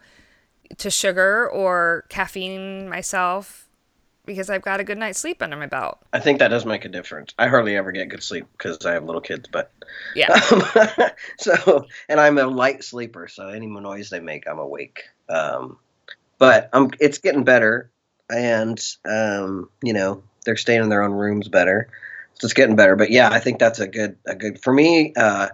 to 0.77 0.89
sugar 0.89 1.49
or 1.49 2.05
caffeine 2.09 2.89
myself 2.89 3.67
because 4.25 4.49
I've 4.49 4.61
got 4.61 4.79
a 4.79 4.83
good 4.83 4.97
night's 4.97 5.19
sleep 5.19 5.41
under 5.41 5.55
my 5.55 5.65
belt. 5.65 5.99
I 6.13 6.19
think 6.19 6.39
that 6.39 6.49
does 6.49 6.65
make 6.65 6.85
a 6.85 6.89
difference. 6.89 7.33
I 7.39 7.47
hardly 7.47 7.75
ever 7.77 7.91
get 7.91 8.09
good 8.09 8.21
sleep 8.21 8.45
because 8.51 8.85
I 8.85 8.91
have 8.93 9.05
little 9.05 9.21
kids, 9.21 9.49
but 9.51 9.71
yeah. 10.13 10.39
Um, 10.51 10.63
so, 11.39 11.85
and 12.09 12.19
I'm 12.19 12.37
a 12.37 12.45
light 12.45 12.83
sleeper, 12.83 13.27
so 13.27 13.47
any 13.47 13.65
noise 13.65 14.09
they 14.09 14.19
make, 14.19 14.47
I'm 14.47 14.59
awake. 14.59 15.03
Um, 15.29 15.77
but 16.37 16.69
I'm, 16.73 16.91
it's 16.99 17.17
getting 17.19 17.45
better, 17.45 17.89
and 18.29 18.79
um, 19.05 19.69
you 19.81 19.93
know, 19.93 20.21
they're 20.45 20.57
staying 20.57 20.83
in 20.83 20.89
their 20.89 21.03
own 21.03 21.13
rooms 21.13 21.47
better 21.47 21.89
so 22.39 22.45
it's 22.45 22.53
getting 22.53 22.75
better. 22.75 22.95
But 22.95 23.11
yeah, 23.11 23.29
I 23.29 23.39
think 23.39 23.59
that's 23.59 23.79
a 23.79 23.87
good 23.87 24.17
a 24.25 24.35
good 24.35 24.61
for 24.61 24.73
me. 24.73 25.13
Uh, 25.15 25.49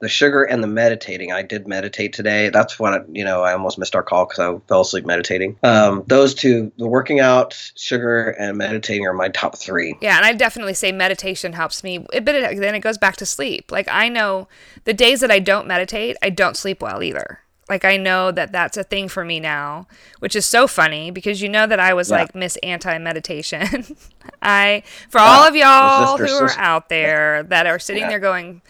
the 0.00 0.08
sugar 0.08 0.44
and 0.44 0.62
the 0.62 0.66
meditating. 0.68 1.32
I 1.32 1.42
did 1.42 1.66
meditate 1.66 2.12
today. 2.12 2.50
That's 2.50 2.78
what 2.78 3.06
you 3.14 3.24
know. 3.24 3.42
I 3.42 3.52
almost 3.52 3.78
missed 3.78 3.94
our 3.94 4.02
call 4.02 4.26
because 4.26 4.38
I 4.38 4.58
fell 4.68 4.82
asleep 4.82 5.06
meditating. 5.06 5.58
Um, 5.62 6.02
those 6.06 6.34
two, 6.34 6.72
the 6.76 6.86
working 6.86 7.20
out, 7.20 7.54
sugar, 7.76 8.30
and 8.30 8.58
meditating 8.58 9.06
are 9.06 9.14
my 9.14 9.28
top 9.28 9.56
three. 9.56 9.96
Yeah, 10.02 10.16
and 10.16 10.26
I 10.26 10.34
definitely 10.34 10.74
say 10.74 10.92
meditation 10.92 11.54
helps 11.54 11.82
me. 11.82 11.98
But 11.98 12.34
it, 12.34 12.60
then 12.60 12.74
it 12.74 12.80
goes 12.80 12.98
back 12.98 13.16
to 13.16 13.26
sleep. 13.26 13.72
Like 13.72 13.88
I 13.90 14.08
know 14.08 14.48
the 14.84 14.92
days 14.92 15.20
that 15.20 15.30
I 15.30 15.38
don't 15.38 15.66
meditate, 15.66 16.16
I 16.22 16.30
don't 16.30 16.56
sleep 16.56 16.82
well 16.82 17.02
either. 17.02 17.40
Like 17.68 17.84
I 17.84 17.96
know 17.96 18.30
that 18.30 18.52
that's 18.52 18.76
a 18.76 18.84
thing 18.84 19.08
for 19.08 19.24
me 19.24 19.40
now, 19.40 19.86
which 20.18 20.36
is 20.36 20.44
so 20.44 20.66
funny 20.66 21.10
because 21.10 21.40
you 21.40 21.48
know 21.48 21.66
that 21.66 21.80
I 21.80 21.94
was 21.94 22.10
yeah. 22.10 22.18
like 22.18 22.34
Miss 22.34 22.56
Anti 22.62 22.98
Meditation. 22.98 23.96
I 24.42 24.82
for 25.08 25.18
all 25.18 25.48
of 25.48 25.56
y'all 25.56 26.18
who 26.18 26.26
are 26.26 26.52
out 26.58 26.88
there 26.90 27.42
that 27.44 27.66
are 27.66 27.78
sitting 27.78 28.02
yeah. 28.02 28.10
there 28.10 28.18
going, 28.18 28.60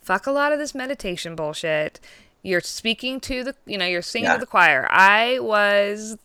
"Fuck 0.00 0.26
a 0.26 0.32
lot 0.32 0.52
of 0.52 0.58
this 0.58 0.74
meditation 0.74 1.34
bullshit." 1.34 1.98
You're 2.42 2.60
speaking 2.60 3.20
to 3.20 3.44
the, 3.44 3.54
you 3.66 3.78
know, 3.78 3.86
you're 3.86 4.02
singing 4.02 4.26
yeah. 4.26 4.34
to 4.34 4.40
the 4.40 4.46
choir. 4.46 4.88
I 4.90 5.38
was 5.38 6.18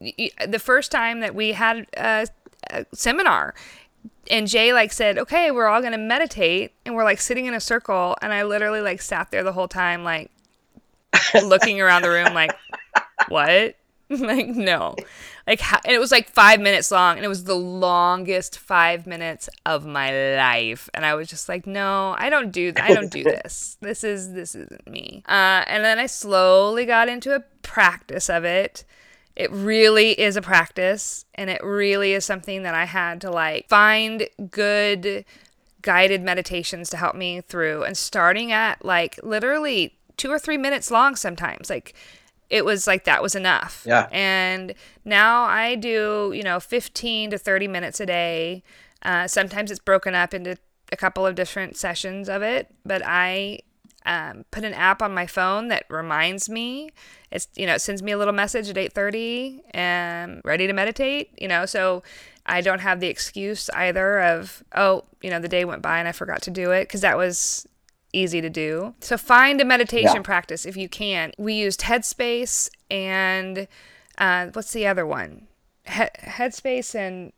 the 0.00 0.58
first 0.58 0.90
time 0.90 1.20
that 1.20 1.34
we 1.34 1.52
had 1.52 1.86
a, 1.96 2.26
a 2.70 2.84
seminar 2.92 3.54
and 4.30 4.46
Jay 4.46 4.72
like 4.72 4.92
said, 4.92 5.18
"Okay, 5.18 5.50
we're 5.50 5.66
all 5.66 5.80
going 5.80 5.92
to 5.92 5.98
meditate." 5.98 6.72
And 6.84 6.94
we're 6.94 7.04
like 7.04 7.20
sitting 7.20 7.46
in 7.46 7.54
a 7.54 7.60
circle 7.60 8.16
and 8.20 8.32
I 8.32 8.44
literally 8.44 8.80
like 8.80 9.00
sat 9.00 9.30
there 9.30 9.42
the 9.42 9.52
whole 9.52 9.68
time 9.68 10.04
like 10.04 10.30
looking 11.44 11.80
around 11.80 12.02
the 12.02 12.10
room 12.10 12.34
like, 12.34 12.52
what? 13.28 13.76
like, 14.20 14.48
no. 14.48 14.94
Like, 15.46 15.60
and 15.84 15.94
it 15.94 15.98
was 15.98 16.12
like 16.12 16.28
five 16.28 16.60
minutes 16.60 16.90
long, 16.90 17.16
and 17.16 17.24
it 17.24 17.28
was 17.28 17.44
the 17.44 17.56
longest 17.56 18.58
five 18.58 19.06
minutes 19.06 19.48
of 19.66 19.84
my 19.84 20.36
life. 20.36 20.88
And 20.94 21.04
I 21.04 21.14
was 21.14 21.28
just 21.28 21.48
like, 21.48 21.66
no, 21.66 22.14
I 22.16 22.30
don't 22.30 22.50
do, 22.50 22.72
I 22.76 22.94
don't 22.94 23.10
do 23.10 23.24
this. 23.24 23.76
This 23.80 24.04
is, 24.04 24.32
this 24.32 24.54
isn't 24.54 24.86
me. 24.86 25.22
Uh, 25.26 25.64
and 25.66 25.84
then 25.84 25.98
I 25.98 26.06
slowly 26.06 26.84
got 26.84 27.08
into 27.08 27.34
a 27.34 27.40
practice 27.62 28.28
of 28.30 28.44
it. 28.44 28.84
It 29.34 29.50
really 29.50 30.10
is 30.20 30.36
a 30.36 30.42
practice, 30.42 31.24
and 31.34 31.48
it 31.48 31.64
really 31.64 32.12
is 32.12 32.24
something 32.24 32.64
that 32.64 32.74
I 32.74 32.84
had 32.84 33.20
to 33.22 33.30
like 33.30 33.68
find 33.68 34.28
good 34.50 35.24
guided 35.80 36.22
meditations 36.22 36.88
to 36.90 36.96
help 36.96 37.16
me 37.16 37.40
through 37.40 37.82
and 37.82 37.96
starting 37.96 38.52
at 38.52 38.84
like 38.84 39.18
literally 39.22 39.98
two 40.16 40.30
or 40.30 40.38
three 40.38 40.58
minutes 40.58 40.90
long 40.90 41.16
sometimes. 41.16 41.70
Like 41.70 41.94
it 42.50 42.64
was 42.64 42.86
like 42.86 43.04
that 43.04 43.22
was 43.22 43.34
enough. 43.34 43.84
Yeah. 43.86 44.08
and 44.12 44.74
now 45.04 45.42
i 45.44 45.74
do 45.74 46.32
you 46.34 46.42
know 46.42 46.60
15 46.60 47.30
to 47.30 47.38
30 47.38 47.68
minutes 47.68 48.00
a 48.00 48.06
day. 48.06 48.62
Uh, 49.02 49.26
sometimes 49.26 49.70
it's 49.70 49.80
broken 49.80 50.14
up 50.14 50.32
into 50.32 50.56
a 50.92 50.96
couple 50.96 51.26
of 51.26 51.34
different 51.34 51.76
sessions 51.76 52.28
of 52.28 52.42
it 52.42 52.68
but 52.84 53.02
i 53.04 53.58
um, 54.04 54.44
put 54.50 54.64
an 54.64 54.74
app 54.74 55.00
on 55.00 55.14
my 55.14 55.26
phone 55.26 55.68
that 55.68 55.84
reminds 55.88 56.48
me. 56.48 56.90
It's 57.30 57.48
you 57.56 57.66
know 57.66 57.74
it 57.74 57.80
sends 57.80 58.02
me 58.02 58.12
a 58.12 58.18
little 58.18 58.34
message 58.34 58.68
at 58.68 58.76
8.30 58.76 59.60
and 59.70 60.42
ready 60.44 60.66
to 60.66 60.72
meditate 60.72 61.30
you 61.40 61.48
know? 61.48 61.66
So 61.66 62.02
i 62.44 62.60
don't 62.60 62.80
have 62.80 62.98
the 62.98 63.06
excuse 63.06 63.70
either 63.70 64.20
of 64.20 64.64
oh 64.74 65.04
you 65.22 65.30
know 65.30 65.38
the 65.38 65.48
day 65.48 65.64
went 65.64 65.80
by 65.80 66.00
and 66.00 66.08
i 66.08 66.12
forgot 66.12 66.42
to 66.42 66.50
do 66.50 66.72
it 66.72 66.82
because 66.82 67.00
that 67.02 67.16
was 67.16 67.68
easy 68.12 68.40
to 68.40 68.50
do. 68.50 68.94
So 69.00 69.16
find 69.16 69.60
a 69.60 69.64
meditation 69.64 70.16
Yeah. 70.16 70.22
practice 70.22 70.66
if 70.66 70.76
you 70.76 70.88
can. 70.88 71.32
We 71.38 71.54
used 71.54 71.80
headspace 71.82 72.68
and 72.90 73.66
uh, 74.18 74.46
what's 74.52 74.72
the 74.72 74.86
other 74.86 75.06
one? 75.06 75.46
He- 75.84 75.92
headspace 76.20 76.94
and 76.94 77.32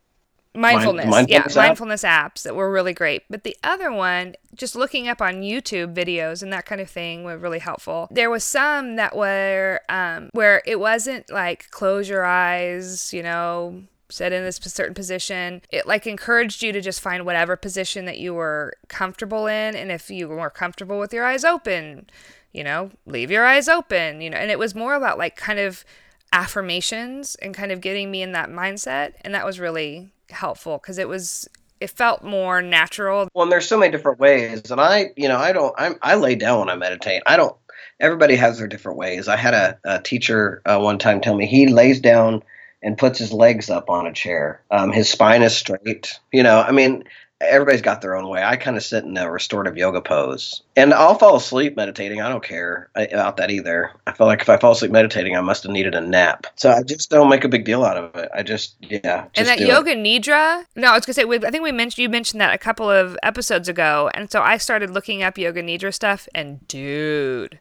mindfulness, 0.53 1.05
yeah 1.05 1.11
mindfulness 1.11 1.55
app? 1.57 1.65
mindfulness 1.67 2.03
apps 2.03 2.43
that 2.43 2.55
were 2.55 2.71
really 2.71 2.93
great. 2.93 3.23
But 3.29 3.43
the 3.43 3.55
other 3.63 3.91
one 3.91 4.35
just 4.53 4.75
looking 4.75 5.07
up 5.07 5.21
on 5.21 5.41
youtube 5.41 5.93
videos 5.93 6.41
and 6.41 6.53
that 6.53 6.65
kind 6.65 6.79
of 6.79 6.89
thing 6.89 7.23
were 7.25 7.37
really 7.37 7.59
helpful. 7.59 8.07
There 8.11 8.29
was 8.29 8.43
some 8.43 8.95
that 8.95 9.15
were 9.15 9.81
um, 9.89 10.29
where 10.33 10.61
it 10.65 10.79
wasn't 10.79 11.29
like 11.29 11.69
close 11.71 12.07
your 12.07 12.23
eyes 12.23 13.13
you 13.13 13.21
know 13.23 13.83
sit 14.09 14.31
in 14.31 14.43
this 14.43 14.57
certain 14.57 14.93
position 14.93 15.61
it 15.71 15.87
like 15.87 16.05
encouraged 16.05 16.61
you 16.61 16.71
to 16.71 16.81
just 16.81 17.01
find 17.01 17.25
whatever 17.25 17.55
position 17.55 18.05
that 18.05 18.19
you 18.19 18.33
were 18.33 18.73
comfortable 18.87 19.47
in 19.47 19.75
and 19.75 19.91
if 19.91 20.09
you 20.09 20.27
were 20.27 20.35
more 20.35 20.49
comfortable 20.49 20.99
with 20.99 21.13
your 21.13 21.25
eyes 21.25 21.43
open 21.43 22.07
you 22.51 22.63
know 22.63 22.91
leave 23.05 23.31
your 23.31 23.45
eyes 23.45 23.67
open 23.67 24.21
you 24.21 24.29
know 24.29 24.37
and 24.37 24.51
it 24.51 24.59
was 24.59 24.75
more 24.75 24.95
about 24.95 25.17
like 25.17 25.35
kind 25.35 25.59
of 25.59 25.83
affirmations 26.31 27.35
and 27.35 27.55
kind 27.55 27.71
of 27.71 27.81
getting 27.81 28.11
me 28.11 28.21
in 28.21 28.31
that 28.33 28.49
mindset 28.49 29.13
and 29.21 29.33
that 29.33 29.45
was 29.45 29.59
really 29.59 30.11
helpful 30.29 30.77
because 30.77 30.97
it 30.97 31.07
was 31.07 31.47
it 31.79 31.89
felt 31.89 32.23
more 32.23 32.61
natural 32.61 33.27
Well, 33.33 33.43
and 33.43 33.51
there's 33.51 33.67
so 33.67 33.77
many 33.77 33.91
different 33.91 34.19
ways, 34.19 34.71
and 34.71 34.79
I, 34.79 35.11
you 35.17 35.27
know, 35.27 35.37
I 35.37 35.51
don't, 35.51 35.75
I'm, 35.77 35.95
I 36.01 36.15
lay 36.15 36.35
down 36.35 36.59
when 36.59 36.69
I 36.69 36.75
meditate. 36.75 37.21
I 37.25 37.37
don't. 37.37 37.55
Everybody 37.99 38.35
has 38.35 38.57
their 38.57 38.67
different 38.67 38.97
ways. 38.97 39.27
I 39.27 39.37
had 39.37 39.53
a, 39.53 39.77
a 39.83 40.01
teacher 40.01 40.61
uh, 40.65 40.79
one 40.79 40.97
time 40.97 41.21
tell 41.21 41.35
me 41.35 41.45
he 41.45 41.67
lays 41.67 41.99
down 41.99 42.43
and 42.85 42.97
puts 42.97 43.19
his 43.19 43.33
legs 43.33 43.69
up 43.69 43.89
on 43.89 44.07
a 44.07 44.13
chair. 44.13 44.61
Um, 44.71 44.91
his 44.91 45.09
spine 45.09 45.41
is 45.41 45.57
straight. 45.57 46.19
You 46.31 46.43
know, 46.43 46.61
I 46.61 46.71
mean, 46.71 47.03
everybody's 47.41 47.81
got 47.81 48.01
their 48.01 48.15
own 48.15 48.29
way. 48.29 48.41
I 48.41 48.55
kind 48.55 48.77
of 48.77 48.83
sit 48.83 49.03
in 49.03 49.17
a 49.17 49.29
restorative 49.29 49.75
yoga 49.75 50.01
pose, 50.01 50.61
and 50.77 50.93
I'll 50.93 51.15
fall 51.15 51.35
asleep 51.35 51.75
meditating. 51.75 52.21
I 52.21 52.29
don't 52.29 52.43
care 52.43 52.89
uh, 52.95 53.07
about 53.11 53.37
that 53.37 53.51
either. 53.51 53.91
I 54.07 54.13
feel 54.13 54.27
like 54.27 54.41
if 54.41 54.49
I 54.49 54.57
fall 54.57 54.71
asleep 54.71 54.91
meditating, 54.91 55.35
I 55.35 55.41
must 55.41 55.63
have 55.63 55.71
needed 55.71 55.95
a 55.95 56.01
nap. 56.01 56.47
So 56.55 56.71
I 56.71 56.83
just 56.83 57.09
don't 57.09 57.27
make 57.27 57.43
a 57.43 57.49
big 57.49 57.65
deal 57.65 57.83
out 57.83 57.97
of 57.97 58.15
it. 58.15 58.29
I 58.33 58.43
just, 58.43 58.75
yeah, 58.81 59.25
just 59.33 59.37
and 59.37 59.47
that 59.47 59.57
do 59.57 59.65
it. 59.65 59.67
yoga 59.67 59.95
nidra 59.95 60.63
no 60.75 60.89
i 60.89 60.95
was 60.95 61.05
gonna 61.05 61.13
say 61.13 61.23
i 61.23 61.51
think 61.51 61.63
we 61.63 61.71
mentioned 61.71 62.01
you 62.01 62.09
mentioned 62.09 62.39
that 62.39 62.53
a 62.53 62.57
couple 62.57 62.89
of 62.89 63.17
episodes 63.23 63.67
ago 63.67 64.09
and 64.13 64.31
so 64.31 64.41
i 64.41 64.57
started 64.57 64.91
looking 64.91 65.23
up 65.23 65.37
yoga 65.37 65.61
nidra 65.63 65.93
stuff 65.93 66.27
and 66.35 66.65
dude 66.67 67.59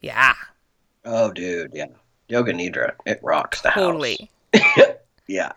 yeah 0.00 0.34
Oh, 1.04 1.32
dude, 1.32 1.72
yeah. 1.74 1.86
Yoga 2.28 2.52
Nidra, 2.52 2.92
it 3.04 3.20
rocks 3.22 3.60
the 3.60 3.70
totally 3.70 4.12
house. 4.12 4.28
Yeah. 5.28 5.52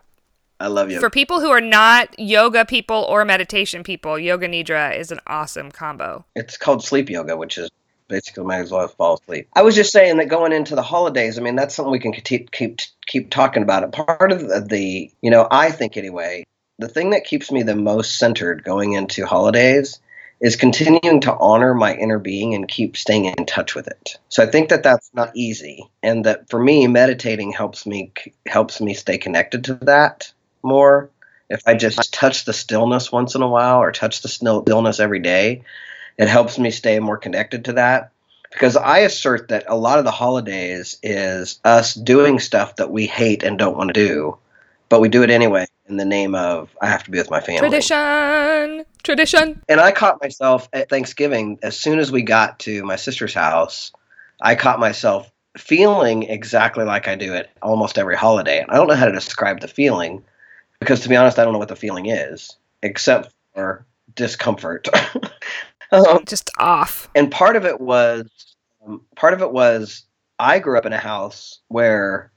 I 0.57 0.67
love 0.67 0.89
yoga. 0.89 1.01
for 1.01 1.09
people 1.09 1.41
who 1.41 1.49
are 1.49 1.59
not 1.59 2.17
yoga 2.17 2.63
people 2.63 3.05
or 3.09 3.25
meditation 3.25 3.83
people 3.83 4.17
yoga 4.17 4.47
nidra 4.47 4.97
is 4.97 5.11
an 5.11 5.19
awesome 5.27 5.69
combo 5.69 6.23
it's 6.33 6.55
called 6.55 6.81
sleep 6.81 7.09
yoga, 7.09 7.35
which 7.35 7.57
is 7.57 7.69
basically 8.07 8.43
might 8.43 8.59
as 8.59 8.71
well 8.71 8.87
fall 8.87 9.15
asleep. 9.15 9.47
I 9.53 9.61
was 9.63 9.75
just 9.75 9.91
saying 9.91 10.17
that 10.17 10.25
going 10.27 10.53
into 10.53 10.75
the 10.75 10.81
holidays, 10.81 11.37
I 11.37 11.41
mean, 11.41 11.55
that's 11.55 11.75
something 11.75 11.91
we 11.91 11.99
can 11.99 12.13
keep 12.13 12.51
keep 12.51 12.79
keep 13.05 13.29
talking 13.29 13.63
about. 13.63 13.83
It 13.83 13.91
part 13.91 14.31
of 14.31 14.47
the, 14.47 14.61
the 14.61 15.11
you 15.21 15.31
know, 15.31 15.47
I 15.49 15.71
think 15.71 15.97
anyway, 15.97 16.45
the 16.79 16.87
thing 16.87 17.11
that 17.11 17.25
keeps 17.25 17.51
me 17.51 17.63
the 17.63 17.75
most 17.75 18.17
centered 18.17 18.63
going 18.63 18.93
into 18.93 19.25
holidays 19.25 19.99
is 20.45 20.55
continuing 20.55 21.21
to 21.21 21.35
honor 21.37 21.73
my 21.73 21.95
inner 21.95 22.19
being 22.19 22.53
and 22.53 22.67
keep 22.67 22.95
staying 22.95 23.25
in 23.25 23.47
touch 23.47 23.73
with 23.73 23.87
it. 23.87 24.19
So 24.29 24.43
I 24.43 24.45
think 24.45 24.69
that 24.69 24.83
that's 24.83 25.09
not 25.11 25.35
easy, 25.35 25.89
and 26.03 26.23
that 26.25 26.51
for 26.51 26.59
me, 26.61 26.85
meditating 26.85 27.51
helps 27.51 27.87
me 27.87 28.11
helps 28.45 28.79
me 28.79 28.93
stay 28.93 29.17
connected 29.17 29.63
to 29.63 29.73
that 29.85 30.31
more. 30.61 31.09
If 31.49 31.63
I 31.65 31.73
just 31.73 32.13
touch 32.13 32.45
the 32.45 32.53
stillness 32.53 33.11
once 33.11 33.33
in 33.33 33.41
a 33.41 33.47
while, 33.47 33.79
or 33.79 33.91
touch 33.91 34.21
the 34.21 34.27
stillness 34.27 34.99
every 34.99 35.19
day, 35.19 35.63
it 36.15 36.27
helps 36.27 36.59
me 36.59 36.69
stay 36.69 36.99
more 36.99 37.17
connected 37.17 37.65
to 37.65 37.73
that. 37.73 38.11
Because 38.51 38.77
I 38.77 38.99
assert 38.99 39.47
that 39.47 39.65
a 39.67 39.75
lot 39.75 39.97
of 39.97 40.05
the 40.05 40.11
holidays 40.11 40.99
is 41.01 41.59
us 41.65 41.95
doing 41.95 42.37
stuff 42.37 42.75
that 42.75 42.91
we 42.91 43.07
hate 43.07 43.41
and 43.41 43.57
don't 43.57 43.77
want 43.77 43.95
to 43.95 44.05
do, 44.07 44.37
but 44.89 45.01
we 45.01 45.09
do 45.09 45.23
it 45.23 45.31
anyway 45.31 45.65
in 45.87 45.97
the 45.97 46.05
name 46.05 46.35
of 46.35 46.75
I 46.81 46.87
have 46.87 47.03
to 47.03 47.11
be 47.11 47.17
with 47.17 47.29
my 47.29 47.39
family. 47.39 47.59
tradition 47.59 48.85
tradition 49.03 49.61
And 49.69 49.79
I 49.79 49.91
caught 49.91 50.21
myself 50.21 50.67
at 50.73 50.89
Thanksgiving, 50.89 51.59
as 51.61 51.79
soon 51.79 51.99
as 51.99 52.11
we 52.11 52.23
got 52.23 52.59
to 52.59 52.83
my 52.83 52.95
sister's 52.95 53.33
house, 53.33 53.91
I 54.41 54.55
caught 54.55 54.79
myself 54.79 55.31
feeling 55.57 56.23
exactly 56.23 56.83
like 56.83 57.07
I 57.07 57.15
do 57.15 57.33
at 57.33 57.49
almost 57.61 57.97
every 57.97 58.15
holiday. 58.15 58.59
And 58.59 58.69
I 58.71 58.75
don't 58.75 58.87
know 58.87 58.95
how 58.95 59.05
to 59.05 59.11
describe 59.11 59.61
the 59.61 59.67
feeling 59.67 60.23
because, 60.79 61.01
to 61.01 61.09
be 61.09 61.15
honest, 61.15 61.39
I 61.39 61.43
don't 61.43 61.53
know 61.53 61.59
what 61.59 61.69
the 61.69 61.75
feeling 61.75 62.07
is, 62.07 62.57
except 62.83 63.33
for 63.53 63.85
discomfort. 64.15 64.87
um, 65.91 66.23
just 66.25 66.49
off 66.57 67.09
and 67.15 67.31
part 67.31 67.55
of 67.55 67.65
it 67.65 67.79
was 67.79 68.55
um, 68.85 69.01
part 69.15 69.33
of 69.33 69.41
it 69.41 69.51
was 69.51 70.03
I 70.39 70.59
grew 70.59 70.77
up 70.77 70.85
in 70.85 70.93
a 70.93 70.97
house 70.97 71.59
where 71.67 72.31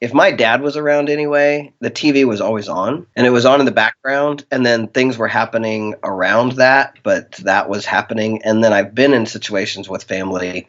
if 0.00 0.14
my 0.14 0.30
dad 0.30 0.62
was 0.62 0.76
around 0.76 1.10
anyway, 1.10 1.72
the 1.80 1.90
TV 1.90 2.24
was 2.24 2.40
always 2.40 2.68
on 2.68 3.06
and 3.14 3.26
it 3.26 3.30
was 3.30 3.44
on 3.44 3.60
in 3.60 3.66
the 3.66 3.72
background 3.72 4.44
and 4.50 4.64
then 4.64 4.88
things 4.88 5.18
were 5.18 5.28
happening 5.28 5.94
around 6.02 6.52
that, 6.52 6.96
but 7.02 7.32
that 7.32 7.68
was 7.68 7.84
happening 7.84 8.42
and 8.42 8.64
then 8.64 8.72
I've 8.72 8.94
been 8.94 9.12
in 9.12 9.26
situations 9.26 9.88
with 9.88 10.04
family 10.04 10.68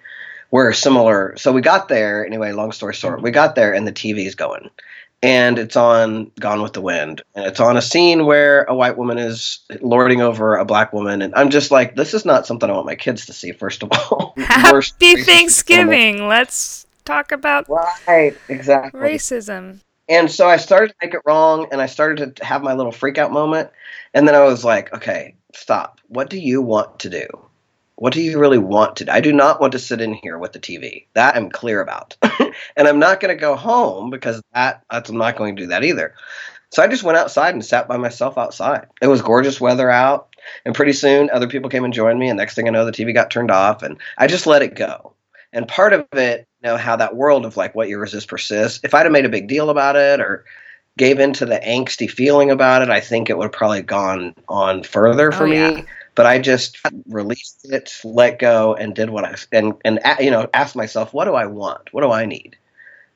where 0.49 0.73
similar 0.73 1.37
so 1.37 1.53
we 1.53 1.61
got 1.61 1.87
there 1.87 2.25
anyway, 2.25 2.51
long 2.51 2.73
story 2.73 2.93
short, 2.93 3.21
we 3.21 3.31
got 3.31 3.55
there 3.55 3.73
and 3.73 3.87
the 3.87 3.93
TV's 3.93 4.35
going. 4.35 4.69
And 5.23 5.59
it's 5.59 5.75
on 5.75 6.31
Gone 6.39 6.63
with 6.63 6.73
the 6.73 6.81
Wind. 6.81 7.21
And 7.35 7.45
it's 7.45 7.59
on 7.59 7.77
a 7.77 7.81
scene 7.81 8.25
where 8.25 8.63
a 8.63 8.73
white 8.73 8.97
woman 8.97 9.19
is 9.19 9.59
lording 9.79 10.19
over 10.19 10.55
a 10.55 10.65
black 10.65 10.93
woman. 10.93 11.21
And 11.21 11.35
I'm 11.35 11.51
just 11.51 11.69
like, 11.69 11.95
this 11.95 12.15
is 12.15 12.25
not 12.25 12.47
something 12.47 12.67
I 12.67 12.73
want 12.73 12.87
my 12.87 12.95
kids 12.95 13.27
to 13.27 13.33
see, 13.33 13.51
first 13.51 13.83
of 13.83 13.91
all. 13.91 14.33
Happy 14.37 15.23
thanksgiving 15.23 16.27
let's 16.27 16.87
talk 17.05 17.31
about. 17.31 17.67
Right, 18.07 18.37
exactly. 18.49 18.99
racism 18.99 19.79
And 20.07 20.29
so 20.29 20.47
I 20.47 20.57
started 20.57 20.89
to 20.89 20.95
make 21.01 21.13
it 21.13 21.21
wrong 21.25 21.67
and 21.71 21.81
I 21.81 21.85
started 21.85 22.35
to 22.37 22.45
have 22.45 22.63
my 22.63 22.73
little 22.73 22.91
freak 22.91 23.17
out 23.17 23.31
moment. 23.31 23.69
And 24.13 24.27
then 24.27 24.35
I 24.35 24.43
was 24.43 24.63
like, 24.63 24.93
okay, 24.93 25.35
stop. 25.53 26.01
What 26.07 26.29
do 26.29 26.39
you 26.39 26.61
want 26.61 26.99
to 26.99 27.09
do? 27.09 27.27
What 27.95 28.13
do 28.13 28.21
you 28.21 28.39
really 28.39 28.57
want 28.57 28.95
to 28.95 29.05
do? 29.05 29.11
I 29.11 29.21
do 29.21 29.31
not 29.31 29.61
want 29.61 29.73
to 29.73 29.79
sit 29.79 30.01
in 30.01 30.13
here 30.15 30.37
with 30.37 30.53
the 30.53 30.59
TV. 30.59 31.05
That 31.13 31.35
I'm 31.35 31.51
clear 31.51 31.81
about. 31.81 32.17
and 32.75 32.87
I'm 32.87 32.99
not 32.99 33.19
going 33.19 33.33
to 33.33 33.39
go 33.39 33.55
home 33.55 34.09
because 34.09 34.41
that 34.53 34.83
that's, 34.89 35.09
I'm 35.09 35.17
not 35.17 35.37
going 35.37 35.55
to 35.55 35.61
do 35.61 35.67
that 35.67 35.83
either. 35.83 36.15
So 36.71 36.81
I 36.81 36.87
just 36.87 37.03
went 37.03 37.17
outside 37.17 37.53
and 37.53 37.63
sat 37.63 37.87
by 37.87 37.97
myself 37.97 38.37
outside. 38.37 38.87
It 39.01 39.07
was 39.07 39.21
gorgeous 39.21 39.61
weather 39.61 39.89
out. 39.89 40.29
And 40.65 40.73
pretty 40.73 40.93
soon 40.93 41.29
other 41.29 41.47
people 41.47 41.69
came 41.69 41.83
and 41.83 41.93
joined 41.93 42.17
me. 42.17 42.29
And 42.29 42.37
next 42.37 42.55
thing 42.55 42.67
I 42.67 42.71
know, 42.71 42.85
the 42.85 42.91
TV 42.91 43.13
got 43.13 43.29
turned 43.29 43.51
off 43.51 43.83
and 43.83 43.99
I 44.17 44.27
just 44.27 44.47
let 44.47 44.63
it 44.63 44.73
go. 44.73 45.13
And 45.53 45.67
part 45.67 45.93
of 45.93 46.07
it, 46.13 46.47
know, 46.63 46.77
how 46.77 46.95
that 46.95 47.15
world 47.15 47.45
of 47.45 47.57
like 47.57 47.75
what 47.75 47.89
you 47.89 47.97
resist 47.97 48.27
persists, 48.27 48.79
if 48.83 48.93
I'd 48.93 49.03
have 49.05 49.11
made 49.11 49.25
a 49.25 49.29
big 49.29 49.47
deal 49.47 49.69
about 49.69 49.95
it 49.95 50.19
or 50.19 50.45
gave 50.97 51.19
into 51.19 51.45
the 51.45 51.59
angsty 51.59 52.09
feeling 52.09 52.51
about 52.51 52.81
it, 52.81 52.89
I 52.89 52.99
think 52.99 53.29
it 53.29 53.37
would 53.37 53.45
have 53.45 53.51
probably 53.51 53.81
gone 53.81 54.35
on 54.49 54.83
further 54.83 55.31
for 55.31 55.43
Oh, 55.45 55.47
me. 55.47 55.55
yeah. 55.55 55.81
But 56.13 56.25
I 56.25 56.39
just 56.39 56.77
released 57.07 57.61
it, 57.71 57.91
let 58.03 58.37
go, 58.37 58.75
and 58.75 58.93
did 58.93 59.09
what 59.09 59.23
I 59.23 59.35
and 59.53 59.73
and 59.85 59.99
you 60.19 60.29
know 60.29 60.49
asked 60.53 60.75
myself, 60.75 61.13
what 61.13 61.25
do 61.25 61.33
I 61.35 61.45
want? 61.45 61.93
What 61.93 62.01
do 62.01 62.11
I 62.11 62.25
need? 62.25 62.57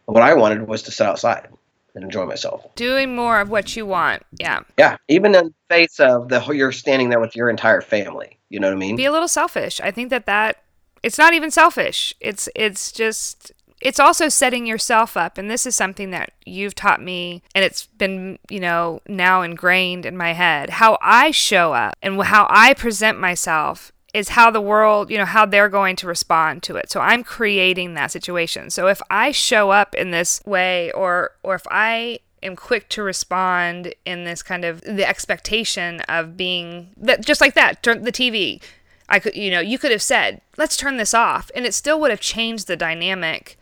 What 0.05 0.23
I 0.23 0.33
wanted 0.33 0.67
was 0.67 0.83
to 0.83 0.91
sit 0.91 1.05
outside 1.05 1.49
and 1.93 2.03
enjoy 2.03 2.25
myself. 2.25 2.63
doing 2.75 3.15
more 3.15 3.39
of 3.39 3.49
what 3.49 3.75
you 3.75 3.85
want 3.85 4.23
yeah 4.39 4.61
Yeah, 4.77 4.97
even 5.07 5.33
in 5.35 5.45
the 5.47 5.53
face 5.69 5.99
of 5.99 6.29
the 6.29 6.41
you're 6.53 6.71
standing 6.73 7.09
there 7.09 7.19
with 7.19 7.35
your 7.35 7.49
entire 7.49 7.81
family. 7.81 8.37
You 8.49 8.59
know 8.59 8.67
what 8.67 8.75
I 8.75 8.79
mean? 8.79 8.95
be 8.95 9.05
a 9.05 9.11
little 9.11 9.27
selfish. 9.27 9.81
I 9.81 9.91
think 9.91 10.09
that 10.09 10.25
that 10.25 10.57
it's 11.05 11.19
not 11.19 11.35
even 11.35 11.51
selfish. 11.51 12.15
It's 12.19 12.49
it's 12.55 12.91
just 12.91 13.51
it's 13.79 13.99
also 13.99 14.27
setting 14.27 14.65
yourself 14.65 15.15
up. 15.15 15.37
And 15.37 15.51
this 15.51 15.67
is 15.67 15.75
something 15.75 16.09
that 16.09 16.31
you've 16.47 16.73
taught 16.73 16.99
me 16.99 17.43
and 17.53 17.63
it's 17.63 17.85
been 17.85 18.39
you 18.49 18.59
know 18.59 19.01
now 19.07 19.43
ingrained 19.43 20.07
in 20.07 20.17
my 20.17 20.33
head. 20.33 20.71
How 20.71 20.97
i 21.01 21.29
show 21.29 21.73
up 21.73 21.95
and 22.01 22.19
how 22.23 22.47
i 22.49 22.73
present 22.73 23.19
myself 23.19 23.91
is 24.15 24.29
how 24.29 24.49
the 24.49 24.61
world 24.61 25.11
you 25.11 25.17
know 25.19 25.25
how 25.25 25.45
they're 25.45 25.69
going 25.69 25.95
to 25.97 26.07
respond 26.07 26.63
to 26.63 26.75
it. 26.75 26.89
So 26.89 26.99
i'm 27.01 27.23
creating 27.23 27.93
that 27.93 28.11
situation. 28.11 28.71
So 28.71 28.87
if 28.87 28.99
i 29.11 29.29
show 29.29 29.69
up 29.69 29.93
in 29.93 30.09
this 30.09 30.41
way 30.43 30.91
or 30.93 31.33
or 31.43 31.53
if 31.53 31.67
i 31.69 32.17
am 32.41 32.55
quick 32.55 32.89
to 32.89 33.03
respond 33.03 33.93
in 34.05 34.23
this 34.23 34.41
kind 34.41 34.65
of 34.65 34.81
the 34.81 35.07
expectation 35.07 36.01
of 36.01 36.35
being 36.35 36.89
that 36.97 37.23
just 37.23 37.41
like 37.41 37.53
that 37.53 37.83
turn 37.83 38.03
the 38.03 38.11
tv 38.11 38.59
i 39.09 39.19
could 39.19 39.35
you 39.35 39.51
know 39.51 39.59
you 39.59 39.77
could 39.77 39.91
have 39.91 40.01
said 40.01 40.41
let's 40.57 40.77
turn 40.77 40.97
this 40.97 41.13
off 41.13 41.51
and 41.55 41.65
it 41.65 41.73
still 41.73 41.99
would 41.99 42.11
have 42.11 42.19
changed 42.19 42.67
the 42.67 42.77
dynamic 42.77 43.57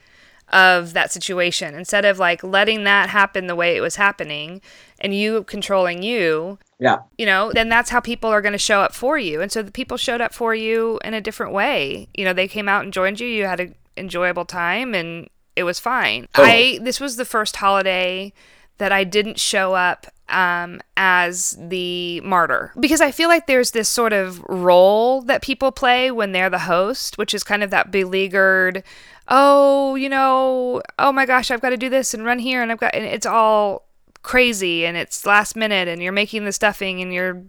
of 0.53 0.93
that 0.93 1.11
situation. 1.11 1.73
Instead 1.75 2.05
of 2.05 2.19
like 2.19 2.43
letting 2.43 2.83
that 2.83 3.09
happen 3.09 3.47
the 3.47 3.55
way 3.55 3.75
it 3.75 3.81
was 3.81 3.95
happening 3.95 4.61
and 4.99 5.13
you 5.15 5.43
controlling 5.43 6.03
you 6.03 6.57
yeah. 6.79 6.99
you 7.17 7.25
know 7.25 7.51
then 7.51 7.69
that's 7.69 7.89
how 7.89 7.99
people 7.99 8.29
are 8.29 8.41
going 8.41 8.53
to 8.53 8.57
show 8.57 8.81
up 8.81 8.93
for 8.93 9.17
you. 9.17 9.41
And 9.41 9.51
so 9.51 9.63
the 9.63 9.71
people 9.71 9.97
showed 9.97 10.21
up 10.21 10.33
for 10.33 10.53
you 10.53 10.99
in 11.03 11.13
a 11.13 11.21
different 11.21 11.53
way. 11.53 12.07
You 12.13 12.23
know 12.23 12.33
they 12.33 12.47
came 12.47 12.69
out 12.69 12.83
and 12.83 12.93
joined 12.93 13.19
you. 13.19 13.27
You 13.27 13.45
had 13.45 13.59
an 13.59 13.75
enjoyable 13.97 14.45
time 14.45 14.93
and 14.93 15.29
it 15.55 15.63
was 15.63 15.79
fine. 15.79 16.27
Totally. 16.33 16.75
i 16.75 16.83
this 16.83 16.99
was 16.99 17.15
the 17.15 17.25
first 17.25 17.57
holiday 17.57 18.31
that 18.77 18.91
i 18.91 19.03
didn't 19.03 19.39
show 19.39 19.73
up 19.73 20.07
um, 20.33 20.81
as 20.97 21.57
the 21.59 22.19
martyr. 22.21 22.73
Because 22.79 23.01
I 23.01 23.11
feel 23.11 23.29
like 23.29 23.47
there's 23.47 23.71
this 23.71 23.87
sort 23.87 24.11
of 24.11 24.43
role 24.49 25.21
that 25.21 25.41
people 25.41 25.71
play 25.71 26.11
when 26.11 26.31
they're 26.31 26.49
the 26.49 26.59
host, 26.59 27.17
which 27.17 27.33
is 27.33 27.43
kind 27.43 27.63
of 27.63 27.69
that 27.69 27.91
beleaguered, 27.91 28.83
oh, 29.27 29.95
you 29.95 30.09
know, 30.09 30.81
oh 30.99 31.11
my 31.11 31.25
gosh, 31.25 31.51
I've 31.51 31.61
got 31.61 31.69
to 31.69 31.77
do 31.77 31.89
this 31.89 32.13
and 32.13 32.25
run 32.25 32.39
here, 32.39 32.61
and 32.61 32.71
I've 32.71 32.79
got, 32.79 32.95
and 32.95 33.05
it's 33.05 33.25
all 33.25 33.87
crazy 34.23 34.85
and 34.85 34.97
it's 34.97 35.25
last 35.25 35.55
minute, 35.55 35.87
and 35.87 36.01
you're 36.01 36.11
making 36.11 36.45
the 36.45 36.51
stuffing 36.51 37.01
and 37.01 37.13
you're 37.13 37.43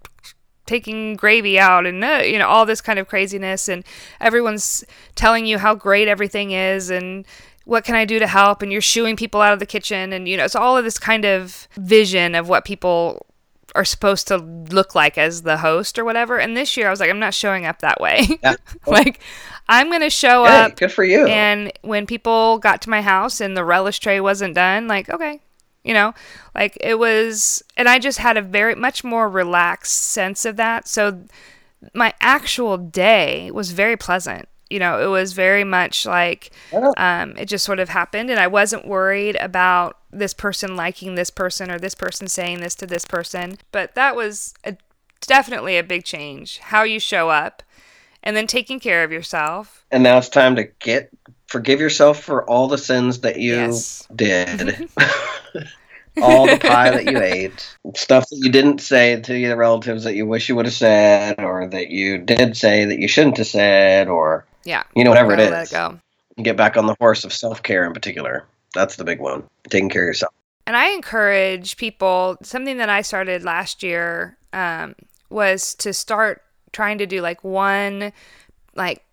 taking 0.67 1.15
gravy 1.15 1.59
out 1.59 1.85
and 1.85 2.03
uh, 2.03 2.23
you 2.25 2.39
know 2.39 2.49
all 2.49 2.65
this 2.65 2.81
kind 2.81 2.99
of 2.99 3.07
craziness 3.07 3.69
and 3.69 3.85
everyone's 4.19 4.83
telling 5.15 5.45
you 5.45 5.59
how 5.59 5.75
great 5.75 6.09
everything 6.09 6.53
is 6.53 6.89
and 6.89 7.27
what 7.65 7.85
can 7.85 7.95
I 7.95 8.05
do 8.05 8.19
to 8.19 8.27
help 8.27 8.63
and 8.63 8.71
you're 8.71 8.81
shooing 8.81 9.17
people 9.17 9.41
out 9.41 9.53
of 9.53 9.59
the 9.59 9.67
kitchen 9.67 10.13
and 10.13 10.29
you 10.29 10.37
know 10.37 10.45
it's 10.45 10.55
all 10.55 10.77
of 10.77 10.85
this 10.85 10.99
kind 10.99 11.25
of 11.25 11.69
vision 11.77 12.35
of 12.35 12.49
what 12.49 12.65
people 12.65 13.27
are 13.75 13.85
supposed 13.85 14.29
to 14.29 14.37
look 14.37 14.95
like 14.95 15.19
as 15.19 15.43
the 15.43 15.59
host 15.59 15.99
or 15.99 16.05
whatever. 16.05 16.39
And 16.39 16.57
this 16.57 16.77
year 16.77 16.87
I 16.87 16.91
was 16.91 17.01
like, 17.01 17.11
I'm 17.11 17.19
not 17.19 17.35
showing 17.35 17.67
up 17.67 17.81
that 17.81 18.01
way. 18.01 18.39
Yeah. 18.43 18.55
like 18.87 19.21
I'm 19.69 19.91
gonna 19.91 20.11
show 20.11 20.45
hey, 20.45 20.57
up. 20.57 20.77
Good 20.77 20.93
for 20.93 21.05
you. 21.05 21.27
And 21.27 21.73
when 21.83 22.07
people 22.07 22.59
got 22.59 22.83
to 22.83 22.91
my 22.91 23.03
house 23.03 23.41
and 23.41 23.57
the 23.57 23.65
relish 23.65 23.99
tray 23.99 24.21
wasn't 24.21 24.55
done, 24.55 24.87
like, 24.87 25.09
okay. 25.09 25.41
You 25.83 25.93
know, 25.93 26.15
like 26.55 26.79
it 26.81 26.99
was, 26.99 27.63
and 27.77 27.91
I 27.91 27.99
just 27.99 28.19
had 28.19 28.39
a 28.39 28.43
very 28.43 28.75
much 28.75 29.05
more 29.05 29.29
relaxed 29.29 30.01
sense 30.01 30.47
of 30.47 30.57
that. 30.57 30.89
So 30.89 31.25
my 31.93 32.15
actual 32.23 32.79
day 32.79 33.51
was 33.51 33.73
very 33.73 33.97
pleasant 33.97 34.49
you 34.75 34.81
know, 34.81 35.01
it 35.01 35.07
was 35.07 35.35
very 35.35 35.63
much 35.63 36.05
like 36.05 36.51
um, 36.97 37.37
it 37.37 37.45
just 37.45 37.65
sort 37.65 37.79
of 37.79 37.89
happened, 37.89 38.29
and 38.29 38.41
I 38.41 38.49
wasn't 38.49 38.89
worried 38.89 39.37
about 39.37 39.99
this 40.11 40.35
person 40.35 40.75
liking 40.75 41.15
this 41.15 41.31
person 41.31 41.71
or 41.71 41.79
this 41.79 41.95
person 41.95 42.27
saying 42.27 42.59
this 42.59 42.75
to 42.75 42.87
this 42.87 43.05
person. 43.05 43.59
But 43.71 43.95
that 43.95 44.17
was 44.17 44.53
a, 44.65 44.77
definitely 45.21 45.79
a 45.79 45.85
big 45.85 46.05
change 46.05 46.59
how 46.59 46.83
you 46.83 46.99
show 46.99 47.31
up 47.31 47.63
and 48.25 48.37
then 48.37 48.49
taking 48.49 48.81
care 48.81 49.05
of 49.05 49.13
yourself. 49.13 49.87
And 49.93 50.03
now 50.03 50.19
it's 50.19 50.29
time 50.29 50.57
to 50.57 50.65
get 50.81 51.09
forgive 51.47 51.79
yourself 51.79 52.21
for 52.21 52.45
all 52.51 52.67
the 52.67 52.77
sins 52.77 53.21
that 53.21 53.39
you 53.39 53.55
yes. 53.55 54.09
did. 54.13 54.89
all 56.23 56.47
the 56.47 56.59
pie 56.59 56.91
that 56.91 57.11
you 57.11 57.21
ate, 57.21 57.77
stuff 57.97 58.29
that 58.29 58.37
you 58.37 58.51
didn't 58.51 58.81
say 58.81 59.21
to 59.21 59.37
your 59.37 59.57
relatives 59.57 60.05
that 60.05 60.15
you 60.15 60.27
wish 60.27 60.49
you 60.49 60.57
would 60.57 60.67
have 60.67 60.75
said, 60.75 61.41
or 61.41 61.67
that 61.67 61.91
you 61.91 62.19
did 62.19 62.57
say 62.57 62.85
that 62.85 62.99
you 62.99 63.09
shouldn't 63.09 63.37
have 63.37 63.47
said, 63.47 64.09
or 64.09 64.45
yeah. 64.65 64.85
You 64.95 65.05
know, 65.05 65.11
whatever 65.11 65.33
it 65.33 65.41
is. 65.41 65.51
Let 65.51 65.69
it 65.69 65.71
go. 65.71 65.99
Get 66.43 66.57
back 66.57 66.77
on 66.77 66.87
the 66.87 66.97
horse 66.99 67.25
of 67.25 67.33
self 67.33 67.63
care 67.63 67.85
in 67.85 67.93
particular. 67.93 68.47
That's 68.75 68.97
the 68.97 69.05
big 69.05 69.21
one. 69.21 69.45
Taking 69.69 69.89
care 69.89 70.03
of 70.03 70.09
yourself. 70.09 70.33
And 70.67 70.77
I 70.77 70.91
encourage 70.91 71.77
people, 71.77 72.37
something 72.43 72.79
that 72.79 72.89
I 72.89 73.03
started 73.03 73.45
last 73.45 73.83
year 73.83 74.39
um, 74.53 74.95
was 75.31 75.75
to 75.77 75.93
start 75.93 76.43
trying 76.73 76.99
to 76.99 77.07
do 77.07 77.21
like 77.21 77.45
one, 77.45 78.13
like, 78.75 79.04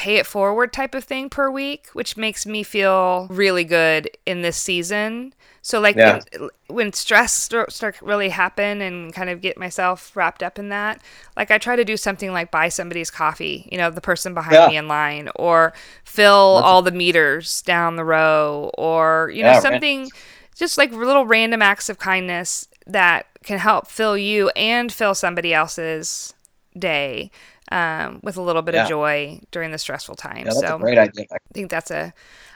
pay 0.00 0.16
it 0.16 0.26
forward 0.26 0.72
type 0.72 0.94
of 0.94 1.04
thing 1.04 1.28
per 1.28 1.50
week, 1.50 1.88
which 1.92 2.16
makes 2.16 2.46
me 2.46 2.62
feel 2.62 3.26
really 3.30 3.64
good 3.64 4.10
in 4.26 4.42
this 4.42 4.56
season 4.56 5.32
so 5.62 5.80
like 5.80 5.96
yeah. 5.96 6.20
when, 6.32 6.50
when, 6.68 6.92
stress 6.92 7.32
start, 7.32 7.72
start 7.72 8.00
really 8.00 8.30
happen 8.30 8.80
and 8.80 9.12
kind 9.12 9.28
of 9.28 9.40
get 9.40 9.58
myself 9.58 10.16
wrapped 10.16 10.42
up 10.42 10.58
in 10.58 10.70
that, 10.70 11.02
like 11.36 11.50
I 11.50 11.58
try 11.58 11.76
to 11.76 11.84
do 11.84 11.96
something 11.96 12.32
like 12.32 12.50
buy 12.50 12.68
somebody's 12.68 13.10
coffee, 13.10 13.68
you 13.70 13.76
know, 13.76 13.90
the 13.90 14.00
person 14.00 14.32
behind 14.32 14.54
yeah. 14.54 14.68
me 14.68 14.76
in 14.78 14.88
line, 14.88 15.28
or 15.36 15.74
fill 16.04 16.56
That's 16.56 16.64
all 16.64 16.82
the 16.82 16.92
meters 16.92 17.60
down 17.62 17.96
the 17.96 18.04
row, 18.04 18.70
or 18.78 19.30
you 19.34 19.42
know 19.42 19.60
something, 19.60 20.02
right. 20.02 20.12
just 20.56 20.78
like 20.78 20.92
little 20.92 21.26
random 21.26 21.60
acts 21.60 21.90
of 21.90 21.98
kindness 21.98 22.66
that 22.86 23.26
can 23.42 23.58
help 23.58 23.86
fill 23.86 24.16
you 24.16 24.48
and 24.56 24.90
fill 24.90 25.14
somebody 25.14 25.52
else's 25.52 26.32
day 26.78 27.30
um, 27.70 28.20
with 28.22 28.36
a 28.36 28.42
little 28.42 28.62
bit 28.62 28.74
of 28.74 28.88
joy 28.88 29.40
during 29.50 29.70
the 29.70 29.78
stressful 29.78 30.16
time. 30.16 30.38
Yeah, 30.38 30.44
that's 30.44 30.60
so 30.60 30.76
a 30.76 30.78
great 30.78 30.98
idea. 30.98 31.26
I 31.32 31.38
think 31.52 31.70
that's 31.70 31.90
a 31.90 32.12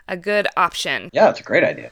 a 0.09 0.16
good 0.16 0.46
option. 0.57 1.11
Yeah, 1.12 1.31
it's 1.31 1.40
a 1.40 1.44
great 1.44 1.64
idea. 1.64 1.90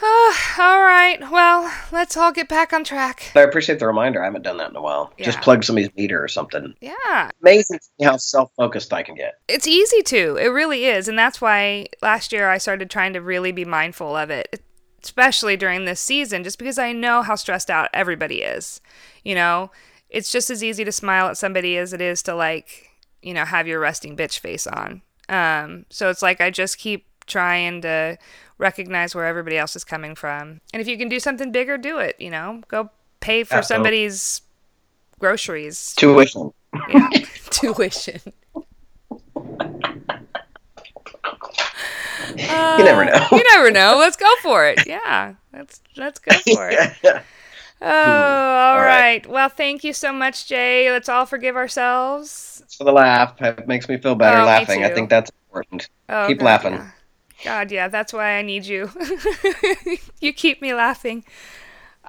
Uh, 0.00 0.34
all 0.58 0.80
right. 0.80 1.18
Well, 1.30 1.72
let's 1.92 2.16
all 2.16 2.32
get 2.32 2.48
back 2.48 2.72
on 2.72 2.84
track. 2.84 3.32
I 3.34 3.40
appreciate 3.40 3.78
the 3.78 3.86
reminder. 3.86 4.22
I 4.22 4.26
haven't 4.26 4.42
done 4.42 4.58
that 4.58 4.70
in 4.70 4.76
a 4.76 4.82
while. 4.82 5.12
Yeah. 5.18 5.24
Just 5.24 5.40
plug 5.40 5.64
somebody's 5.64 5.90
meter 5.96 6.22
or 6.22 6.28
something. 6.28 6.74
Yeah. 6.80 7.30
Amazing 7.42 7.80
how 8.02 8.16
self 8.16 8.52
focused 8.56 8.92
I 8.92 9.02
can 9.02 9.14
get. 9.14 9.38
It's 9.48 9.66
easy 9.66 10.02
to. 10.02 10.36
It 10.36 10.48
really 10.48 10.86
is. 10.86 11.08
And 11.08 11.18
that's 11.18 11.40
why 11.40 11.86
last 12.02 12.32
year 12.32 12.48
I 12.48 12.58
started 12.58 12.90
trying 12.90 13.12
to 13.14 13.20
really 13.20 13.52
be 13.52 13.64
mindful 13.64 14.16
of 14.16 14.30
it, 14.30 14.62
especially 15.02 15.56
during 15.56 15.84
this 15.84 16.00
season, 16.00 16.44
just 16.44 16.58
because 16.58 16.78
I 16.78 16.92
know 16.92 17.22
how 17.22 17.34
stressed 17.34 17.70
out 17.70 17.90
everybody 17.92 18.42
is. 18.42 18.80
You 19.24 19.34
know, 19.34 19.70
it's 20.10 20.32
just 20.32 20.50
as 20.50 20.62
easy 20.64 20.84
to 20.84 20.92
smile 20.92 21.26
at 21.28 21.36
somebody 21.36 21.76
as 21.76 21.92
it 21.92 22.00
is 22.00 22.22
to, 22.24 22.34
like, 22.34 22.90
you 23.22 23.34
know, 23.34 23.44
have 23.44 23.66
your 23.66 23.80
resting 23.80 24.16
bitch 24.16 24.38
face 24.38 24.66
on. 24.66 25.02
Um, 25.28 25.84
so 25.90 26.08
it's 26.10 26.22
like 26.22 26.40
I 26.40 26.50
just 26.50 26.78
keep 26.78 27.06
trying 27.26 27.82
to 27.82 28.16
recognize 28.56 29.14
where 29.14 29.26
everybody 29.26 29.58
else 29.58 29.76
is 29.76 29.84
coming 29.84 30.14
from. 30.14 30.60
And 30.72 30.80
if 30.80 30.88
you 30.88 30.96
can 30.98 31.08
do 31.08 31.20
something 31.20 31.52
bigger, 31.52 31.76
do 31.78 31.98
it. 31.98 32.16
You 32.18 32.30
know, 32.30 32.62
go 32.68 32.90
pay 33.20 33.44
for 33.44 33.62
somebody's 33.62 34.42
groceries. 35.18 35.94
Tuition. 35.96 36.52
Yeah, 36.88 37.08
tuition. 37.50 38.20
Uh, 42.40 42.76
you 42.78 42.84
never 42.84 43.04
know. 43.04 43.26
you 43.32 43.44
never 43.50 43.70
know. 43.70 43.96
Let's 43.98 44.16
go 44.16 44.30
for 44.42 44.66
it. 44.66 44.86
Yeah, 44.86 45.34
let's 45.52 45.80
let's 45.96 46.18
go 46.18 46.36
for 46.54 46.68
it. 46.68 46.92
yeah. 47.02 47.22
Oh, 47.80 47.86
all, 47.86 48.74
all 48.74 48.80
right. 48.80 48.86
right. 48.86 49.26
Well, 49.26 49.48
thank 49.48 49.84
you 49.84 49.92
so 49.92 50.12
much, 50.12 50.48
Jay. 50.48 50.90
Let's 50.90 51.08
all 51.08 51.26
forgive 51.26 51.56
ourselves. 51.56 52.62
For 52.76 52.84
the 52.84 52.92
laugh, 52.92 53.40
it 53.40 53.68
makes 53.68 53.88
me 53.88 53.98
feel 53.98 54.14
better 54.14 54.40
oh, 54.40 54.44
laughing. 54.44 54.84
I 54.84 54.88
think 54.90 55.10
that's 55.10 55.30
important. 55.46 55.88
Oh, 56.08 56.26
Keep 56.26 56.38
God, 56.38 56.44
laughing. 56.44 56.72
Yeah. 56.72 56.90
God, 57.44 57.70
yeah, 57.70 57.88
that's 57.88 58.12
why 58.12 58.32
I 58.32 58.42
need 58.42 58.66
you. 58.66 58.90
you 60.20 60.32
keep 60.32 60.60
me 60.60 60.74
laughing. 60.74 61.24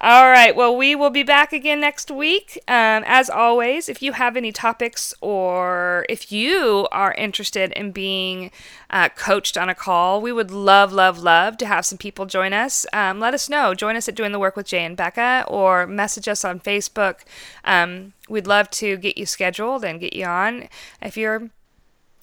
All 0.01 0.29
right. 0.29 0.55
Well, 0.55 0.77
we 0.77 0.95
will 0.95 1.09
be 1.09 1.23
back 1.23 1.51
again 1.51 1.81
next 1.81 2.09
week. 2.09 2.57
Um, 2.69 3.03
as 3.05 3.29
always, 3.29 3.89
if 3.89 4.01
you 4.01 4.13
have 4.13 4.37
any 4.37 4.53
topics 4.53 5.13
or 5.19 6.05
if 6.07 6.31
you 6.31 6.87
are 6.93 7.13
interested 7.15 7.73
in 7.73 7.91
being 7.91 8.49
uh, 8.89 9.09
coached 9.09 9.57
on 9.57 9.67
a 9.67 9.75
call, 9.75 10.21
we 10.21 10.31
would 10.31 10.51
love, 10.51 10.93
love, 10.93 11.19
love 11.19 11.57
to 11.57 11.65
have 11.65 11.85
some 11.85 11.97
people 11.97 12.25
join 12.25 12.53
us. 12.53 12.85
Um, 12.93 13.19
let 13.19 13.33
us 13.33 13.49
know. 13.49 13.73
Join 13.73 13.97
us 13.97 14.07
at 14.07 14.15
Doing 14.15 14.31
the 14.31 14.39
Work 14.39 14.55
with 14.55 14.67
Jay 14.67 14.85
and 14.85 14.95
Becca 14.95 15.43
or 15.49 15.85
message 15.85 16.29
us 16.29 16.45
on 16.45 16.61
Facebook. 16.61 17.25
Um, 17.65 18.13
we'd 18.29 18.47
love 18.47 18.69
to 18.71 18.95
get 18.95 19.17
you 19.17 19.25
scheduled 19.25 19.83
and 19.83 19.99
get 19.99 20.13
you 20.13 20.23
on. 20.23 20.69
If 21.01 21.17
you're 21.17 21.49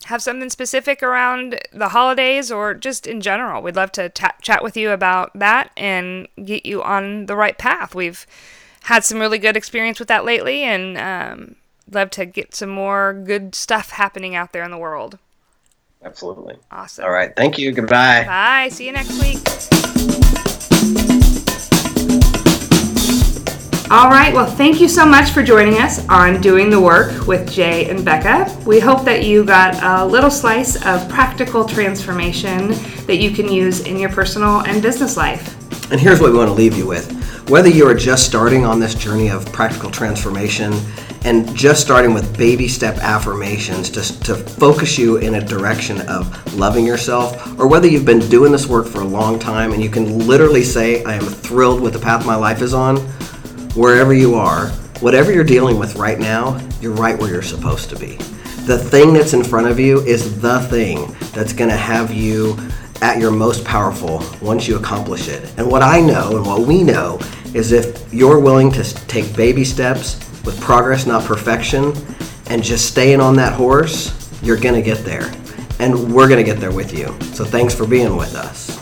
have 0.04 0.22
something 0.22 0.50
specific 0.50 1.02
around 1.02 1.60
the 1.72 1.88
holidays 1.88 2.52
or 2.52 2.74
just 2.74 3.06
in 3.06 3.20
general. 3.20 3.62
We'd 3.62 3.76
love 3.76 3.92
to 3.92 4.08
t- 4.08 4.26
chat 4.42 4.62
with 4.62 4.76
you 4.76 4.90
about 4.90 5.32
that 5.34 5.70
and 5.76 6.28
get 6.44 6.66
you 6.66 6.82
on 6.82 7.26
the 7.26 7.36
right 7.36 7.56
path. 7.56 7.94
We've 7.94 8.26
had 8.84 9.04
some 9.04 9.18
really 9.18 9.38
good 9.38 9.56
experience 9.56 9.98
with 9.98 10.08
that 10.08 10.24
lately 10.24 10.62
and 10.62 10.98
um, 10.98 11.56
love 11.90 12.10
to 12.10 12.26
get 12.26 12.54
some 12.54 12.70
more 12.70 13.12
good 13.12 13.54
stuff 13.54 13.90
happening 13.90 14.34
out 14.34 14.52
there 14.52 14.62
in 14.62 14.70
the 14.70 14.78
world. 14.78 15.18
Absolutely. 16.04 16.56
Awesome. 16.70 17.04
All 17.04 17.10
right. 17.10 17.34
Thank 17.34 17.58
you. 17.58 17.72
Goodbye. 17.72 18.24
Bye. 18.24 18.68
See 18.70 18.86
you 18.86 18.92
next 18.92 19.20
week. 19.20 19.85
All 23.96 24.10
right, 24.10 24.34
well, 24.34 24.44
thank 24.44 24.78
you 24.78 24.88
so 24.88 25.06
much 25.06 25.30
for 25.30 25.42
joining 25.42 25.78
us 25.78 26.06
on 26.10 26.42
Doing 26.42 26.68
the 26.68 26.78
Work 26.78 27.26
with 27.26 27.50
Jay 27.50 27.88
and 27.88 28.04
Becca. 28.04 28.54
We 28.66 28.78
hope 28.78 29.06
that 29.06 29.24
you 29.24 29.42
got 29.42 29.82
a 29.82 30.04
little 30.04 30.30
slice 30.30 30.76
of 30.84 31.08
practical 31.08 31.64
transformation 31.64 32.72
that 33.06 33.16
you 33.16 33.30
can 33.30 33.50
use 33.50 33.80
in 33.80 33.98
your 33.98 34.10
personal 34.10 34.60
and 34.66 34.82
business 34.82 35.16
life. 35.16 35.90
And 35.90 35.98
here's 35.98 36.20
what 36.20 36.30
we 36.30 36.36
want 36.36 36.50
to 36.50 36.54
leave 36.54 36.76
you 36.76 36.86
with. 36.86 37.10
Whether 37.48 37.70
you 37.70 37.88
are 37.88 37.94
just 37.94 38.26
starting 38.26 38.66
on 38.66 38.80
this 38.80 38.94
journey 38.94 39.30
of 39.30 39.50
practical 39.50 39.90
transformation 39.90 40.74
and 41.24 41.56
just 41.56 41.80
starting 41.80 42.12
with 42.12 42.36
baby 42.36 42.68
step 42.68 42.96
affirmations 42.98 43.88
just 43.88 44.22
to 44.26 44.34
focus 44.34 44.98
you 44.98 45.16
in 45.16 45.36
a 45.36 45.40
direction 45.40 46.02
of 46.02 46.54
loving 46.54 46.84
yourself, 46.84 47.58
or 47.58 47.66
whether 47.66 47.88
you've 47.88 48.04
been 48.04 48.28
doing 48.28 48.52
this 48.52 48.66
work 48.66 48.86
for 48.86 49.00
a 49.00 49.06
long 49.06 49.38
time 49.38 49.72
and 49.72 49.82
you 49.82 49.88
can 49.88 50.26
literally 50.26 50.62
say, 50.62 51.02
I 51.04 51.14
am 51.14 51.24
thrilled 51.24 51.80
with 51.80 51.94
the 51.94 51.98
path 51.98 52.26
my 52.26 52.36
life 52.36 52.60
is 52.60 52.74
on, 52.74 52.98
wherever 53.76 54.14
you 54.14 54.34
are, 54.34 54.68
whatever 55.00 55.30
you're 55.30 55.44
dealing 55.44 55.78
with 55.78 55.96
right 55.96 56.18
now, 56.18 56.58
you're 56.80 56.94
right 56.94 57.18
where 57.18 57.30
you're 57.30 57.42
supposed 57.42 57.90
to 57.90 57.98
be. 57.98 58.16
The 58.64 58.78
thing 58.78 59.12
that's 59.12 59.34
in 59.34 59.44
front 59.44 59.66
of 59.66 59.78
you 59.78 60.00
is 60.00 60.40
the 60.40 60.60
thing 60.60 61.14
that's 61.32 61.52
going 61.52 61.68
to 61.68 61.76
have 61.76 62.12
you 62.12 62.56
at 63.02 63.18
your 63.18 63.30
most 63.30 63.64
powerful 63.64 64.24
once 64.40 64.66
you 64.66 64.76
accomplish 64.76 65.28
it. 65.28 65.52
And 65.58 65.70
what 65.70 65.82
I 65.82 66.00
know 66.00 66.36
and 66.36 66.46
what 66.46 66.66
we 66.66 66.82
know 66.82 67.20
is 67.52 67.72
if 67.72 68.12
you're 68.12 68.40
willing 68.40 68.72
to 68.72 68.82
take 69.06 69.36
baby 69.36 69.64
steps 69.64 70.18
with 70.44 70.58
progress, 70.60 71.04
not 71.06 71.24
perfection, 71.24 71.92
and 72.48 72.62
just 72.62 72.88
staying 72.88 73.20
on 73.20 73.36
that 73.36 73.52
horse, 73.52 74.30
you're 74.42 74.56
going 74.56 74.74
to 74.74 74.82
get 74.82 75.04
there. 75.04 75.30
And 75.78 76.14
we're 76.14 76.28
going 76.28 76.42
to 76.42 76.50
get 76.50 76.60
there 76.60 76.72
with 76.72 76.96
you. 76.96 77.08
So 77.34 77.44
thanks 77.44 77.74
for 77.74 77.86
being 77.86 78.16
with 78.16 78.34
us. 78.34 78.76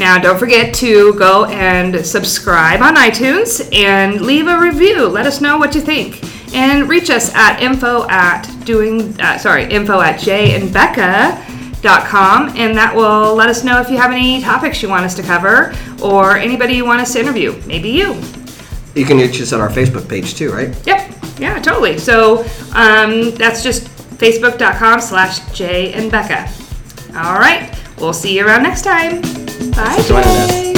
Now, 0.00 0.18
don't 0.18 0.38
forget 0.38 0.74
to 0.76 1.12
go 1.14 1.44
and 1.44 2.04
subscribe 2.04 2.80
on 2.80 2.96
iTunes 2.96 3.72
and 3.74 4.22
leave 4.22 4.48
a 4.48 4.58
review. 4.58 5.06
Let 5.06 5.26
us 5.26 5.42
know 5.42 5.58
what 5.58 5.74
you 5.74 5.82
think. 5.82 6.24
And 6.54 6.88
reach 6.88 7.10
us 7.10 7.32
at 7.34 7.60
info 7.60 8.08
at 8.08 8.44
doing, 8.64 9.20
uh, 9.20 9.36
sorry, 9.36 9.70
info 9.70 10.00
at 10.00 10.18
Jay 10.18 10.56
and 10.56 10.72
Becca 10.72 11.46
com, 11.82 12.48
and 12.56 12.76
that 12.76 12.94
will 12.94 13.34
let 13.34 13.48
us 13.48 13.64
know 13.64 13.80
if 13.80 13.90
you 13.90 13.96
have 13.96 14.10
any 14.10 14.40
topics 14.40 14.82
you 14.82 14.88
want 14.88 15.04
us 15.04 15.14
to 15.14 15.22
cover 15.22 15.74
or 16.02 16.36
anybody 16.36 16.74
you 16.74 16.84
want 16.84 17.00
us 17.00 17.12
to 17.12 17.20
interview. 17.20 17.60
Maybe 17.66 17.90
you. 17.90 18.20
You 18.94 19.04
can 19.04 19.18
reach 19.18 19.40
us 19.40 19.52
on 19.52 19.60
our 19.60 19.70
Facebook 19.70 20.08
page 20.08 20.34
too, 20.34 20.50
right? 20.50 20.74
Yep. 20.86 21.14
Yeah, 21.38 21.58
totally. 21.60 21.98
So 21.98 22.40
um, 22.74 23.30
that's 23.32 23.62
just 23.62 23.86
facebook.com 24.18 25.00
slash 25.00 25.40
Jay 25.52 25.92
and 25.92 26.10
Becca. 26.10 26.50
All 27.16 27.38
right. 27.38 27.74
We'll 27.98 28.12
see 28.12 28.36
you 28.36 28.46
around 28.46 28.62
next 28.62 28.82
time. 28.82 29.39
Bye. 29.68 30.69